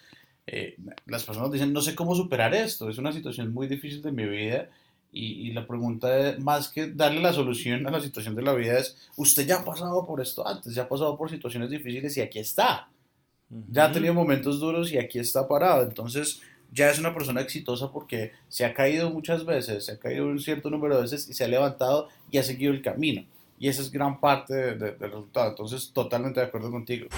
eh, 0.47 0.77
las 1.07 1.25
personas 1.25 1.51
dicen, 1.51 1.73
no 1.73 1.81
sé 1.81 1.95
cómo 1.95 2.15
superar 2.15 2.55
esto, 2.55 2.89
es 2.89 2.99
una 2.99 3.13
situación 3.13 3.53
muy 3.53 3.67
difícil 3.67 4.03
de 4.03 4.13
mi 4.13 4.27
vida 4.27 4.71
y, 5.13 5.53
la 5.53 5.67
pregunta 5.67 6.19
es, 6.19 6.39
más 6.41 6.69
que 6.69 6.89
darle 6.89 7.23
la 7.23 7.33
solución 7.33 7.87
a 7.87 7.91
la 7.91 8.01
situación 8.01 8.35
de 8.35 8.43
la 8.43 8.53
vida 8.53 8.79
es, 8.79 8.97
usted 9.17 9.47
ya 9.47 9.61
ha 9.61 9.65
pasado 9.65 10.05
por 10.05 10.21
esto 10.21 10.47
antes, 10.47 10.75
ya 10.75 10.83
ha 10.83 10.89
pasado 10.89 11.17
por 11.17 11.31
situaciones 11.31 11.71
difíciles 11.71 12.17
y 12.17 12.21
aquí 12.21 12.39
está. 12.39 12.89
Ya 13.71 13.87
ha 13.87 13.93
tenido 13.93 14.13
momentos 14.13 14.61
duros 14.61 14.93
y 14.93 14.99
aquí 14.99 15.19
está 15.19 15.49
parado. 15.49 15.85
Entonces 15.85 16.43
ya 16.73 16.91
es 16.91 16.99
una 16.99 17.15
persona 17.15 17.41
exitosa 17.41 17.91
porque 17.91 18.33
se 18.49 18.65
ha 18.65 18.75
caído 18.75 19.11
muchas 19.11 19.47
veces, 19.47 19.87
se 19.87 19.93
ha 19.93 19.99
caído 19.99 20.27
un 20.27 20.39
cierto 20.39 20.69
número 20.69 20.97
de 20.97 21.03
veces 21.03 21.29
y 21.29 21.33
se 21.33 21.45
ha 21.45 21.49
levantado 21.49 22.09
y 22.31 22.39
ha 22.39 22.43
seguido 22.43 22.73
el 22.73 22.83
camino. 22.83 23.25
Y 23.59 23.69
esa 23.69 23.81
es 23.81 23.91
gran 23.91 24.21
parte 24.21 24.55
del 24.55 24.99
resultado. 24.99 25.49
Entonces, 25.49 25.91
totalmente 25.95 26.41
de 26.41 26.47
acuerdo 26.47 26.71
contigo. 26.71 27.09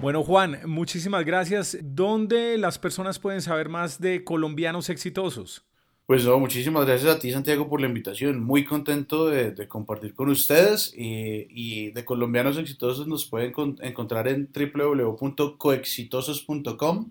Bueno, 0.00 0.22
Juan, 0.22 0.60
muchísimas 0.66 1.24
gracias. 1.24 1.78
¿Dónde 1.82 2.58
las 2.58 2.78
personas 2.78 3.18
pueden 3.18 3.40
saber 3.40 3.70
más 3.70 3.98
de 3.98 4.24
colombianos 4.24 4.90
exitosos? 4.90 5.64
Pues 6.06 6.24
no, 6.24 6.38
muchísimas 6.38 6.86
gracias 6.86 7.16
a 7.16 7.18
ti, 7.18 7.32
Santiago, 7.32 7.68
por 7.68 7.80
la 7.80 7.88
invitación. 7.88 8.40
Muy 8.40 8.66
contento 8.66 9.26
de, 9.26 9.66
compartir 9.66 10.14
con 10.14 10.28
ustedes 10.28 10.92
y, 10.94 11.90
de 11.90 12.04
colombianos 12.04 12.58
exitosos 12.58 13.08
nos 13.08 13.26
pueden 13.26 13.52
encontrar 13.80 14.28
en 14.28 14.48
www.coexitosos.com 14.52 17.10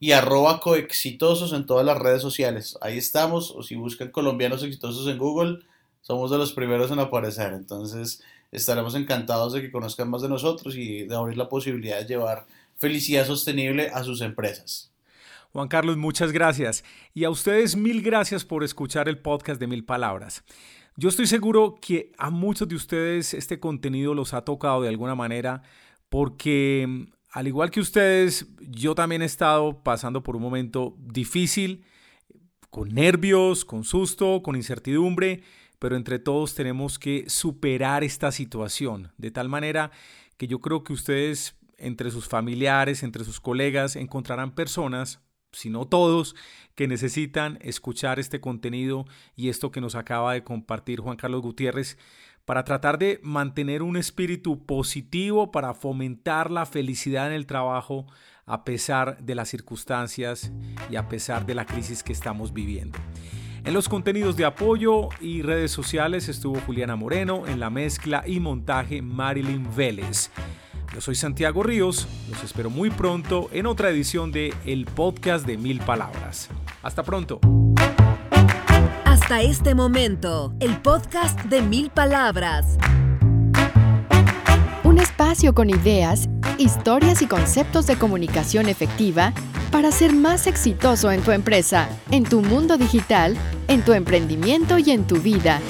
y 0.00 0.10
arroba 0.12 0.60
coexitosos 0.60 1.52
en 1.52 1.66
todas 1.66 1.84
las 1.86 1.98
redes 1.98 2.22
sociales. 2.22 2.76
Ahí 2.80 2.98
estamos, 2.98 3.52
o 3.52 3.62
si 3.62 3.76
buscan 3.76 4.10
colombianos 4.10 4.64
exitosos 4.64 5.06
en 5.06 5.18
Google, 5.18 5.60
somos 6.00 6.30
de 6.30 6.38
los 6.38 6.52
primeros 6.52 6.90
en 6.90 6.98
aparecer. 6.98 7.52
Entonces, 7.52 8.22
estaremos 8.54 8.94
encantados 8.94 9.52
de 9.52 9.60
que 9.60 9.70
conozcan 9.70 10.08
más 10.08 10.22
de 10.22 10.28
nosotros 10.28 10.76
y 10.76 11.04
de 11.04 11.14
abrir 11.14 11.36
la 11.36 11.48
posibilidad 11.48 11.98
de 11.98 12.06
llevar 12.06 12.46
felicidad 12.76 13.26
sostenible 13.26 13.90
a 13.92 14.02
sus 14.04 14.20
empresas. 14.20 14.90
Juan 15.52 15.68
Carlos, 15.68 15.96
muchas 15.96 16.32
gracias. 16.32 16.84
Y 17.12 17.24
a 17.24 17.30
ustedes 17.30 17.76
mil 17.76 18.02
gracias 18.02 18.44
por 18.44 18.64
escuchar 18.64 19.08
el 19.08 19.18
podcast 19.18 19.60
de 19.60 19.66
Mil 19.66 19.84
Palabras. 19.84 20.42
Yo 20.96 21.08
estoy 21.08 21.26
seguro 21.26 21.76
que 21.80 22.12
a 22.18 22.30
muchos 22.30 22.68
de 22.68 22.76
ustedes 22.76 23.34
este 23.34 23.58
contenido 23.58 24.14
los 24.14 24.32
ha 24.34 24.42
tocado 24.42 24.82
de 24.82 24.88
alguna 24.88 25.14
manera 25.14 25.62
porque 26.08 27.08
al 27.32 27.48
igual 27.48 27.72
que 27.72 27.80
ustedes, 27.80 28.46
yo 28.60 28.94
también 28.94 29.22
he 29.22 29.24
estado 29.24 29.82
pasando 29.82 30.22
por 30.22 30.36
un 30.36 30.42
momento 30.42 30.94
difícil, 30.98 31.84
con 32.70 32.88
nervios, 32.90 33.64
con 33.64 33.82
susto, 33.82 34.40
con 34.42 34.54
incertidumbre 34.54 35.42
pero 35.84 35.96
entre 35.96 36.18
todos 36.18 36.54
tenemos 36.54 36.98
que 36.98 37.28
superar 37.28 38.04
esta 38.04 38.32
situación, 38.32 39.12
de 39.18 39.30
tal 39.30 39.50
manera 39.50 39.90
que 40.38 40.46
yo 40.46 40.58
creo 40.58 40.82
que 40.82 40.94
ustedes, 40.94 41.58
entre 41.76 42.10
sus 42.10 42.26
familiares, 42.26 43.02
entre 43.02 43.22
sus 43.22 43.38
colegas, 43.38 43.94
encontrarán 43.94 44.54
personas, 44.54 45.20
si 45.52 45.68
no 45.68 45.84
todos, 45.84 46.36
que 46.74 46.88
necesitan 46.88 47.58
escuchar 47.60 48.18
este 48.18 48.40
contenido 48.40 49.04
y 49.36 49.50
esto 49.50 49.70
que 49.70 49.82
nos 49.82 49.94
acaba 49.94 50.32
de 50.32 50.42
compartir 50.42 51.00
Juan 51.00 51.18
Carlos 51.18 51.42
Gutiérrez 51.42 51.98
para 52.46 52.64
tratar 52.64 52.98
de 52.98 53.20
mantener 53.22 53.82
un 53.82 53.98
espíritu 53.98 54.64
positivo, 54.64 55.52
para 55.52 55.74
fomentar 55.74 56.50
la 56.50 56.64
felicidad 56.64 57.26
en 57.26 57.34
el 57.34 57.44
trabajo 57.44 58.06
a 58.46 58.64
pesar 58.64 59.22
de 59.22 59.34
las 59.34 59.50
circunstancias 59.50 60.50
y 60.88 60.96
a 60.96 61.10
pesar 61.10 61.44
de 61.44 61.54
la 61.54 61.66
crisis 61.66 62.02
que 62.02 62.14
estamos 62.14 62.54
viviendo. 62.54 62.98
En 63.64 63.72
los 63.72 63.88
contenidos 63.88 64.36
de 64.36 64.44
apoyo 64.44 65.08
y 65.22 65.40
redes 65.40 65.70
sociales 65.70 66.28
estuvo 66.28 66.60
Juliana 66.60 66.96
Moreno, 66.96 67.46
en 67.46 67.60
la 67.60 67.70
mezcla 67.70 68.22
y 68.26 68.38
montaje 68.38 69.00
Marilyn 69.00 69.66
Vélez. 69.74 70.30
Yo 70.92 71.00
soy 71.00 71.14
Santiago 71.14 71.62
Ríos, 71.62 72.06
los 72.28 72.44
espero 72.44 72.68
muy 72.68 72.90
pronto 72.90 73.48
en 73.52 73.64
otra 73.64 73.88
edición 73.88 74.32
de 74.32 74.52
El 74.66 74.84
Podcast 74.84 75.46
de 75.46 75.56
Mil 75.56 75.80
Palabras. 75.80 76.50
Hasta 76.82 77.02
pronto. 77.04 77.40
Hasta 79.06 79.40
este 79.40 79.74
momento, 79.74 80.54
el 80.60 80.76
podcast 80.82 81.40
de 81.44 81.62
Mil 81.62 81.88
Palabras. 81.88 82.76
Un 84.82 84.98
espacio 84.98 85.54
con 85.54 85.70
ideas, 85.70 86.28
historias 86.58 87.22
y 87.22 87.26
conceptos 87.26 87.86
de 87.86 87.96
comunicación 87.96 88.68
efectiva 88.68 89.32
para 89.70 89.90
ser 89.90 90.12
más 90.12 90.46
exitoso 90.46 91.10
en 91.10 91.22
tu 91.22 91.32
empresa, 91.32 91.88
en 92.10 92.24
tu 92.24 92.42
mundo 92.42 92.76
digital, 92.76 93.36
en 93.68 93.82
tu 93.82 93.92
emprendimiento 93.92 94.78
y 94.78 94.90
en 94.90 95.04
tu 95.04 95.16
vida. 95.16 95.60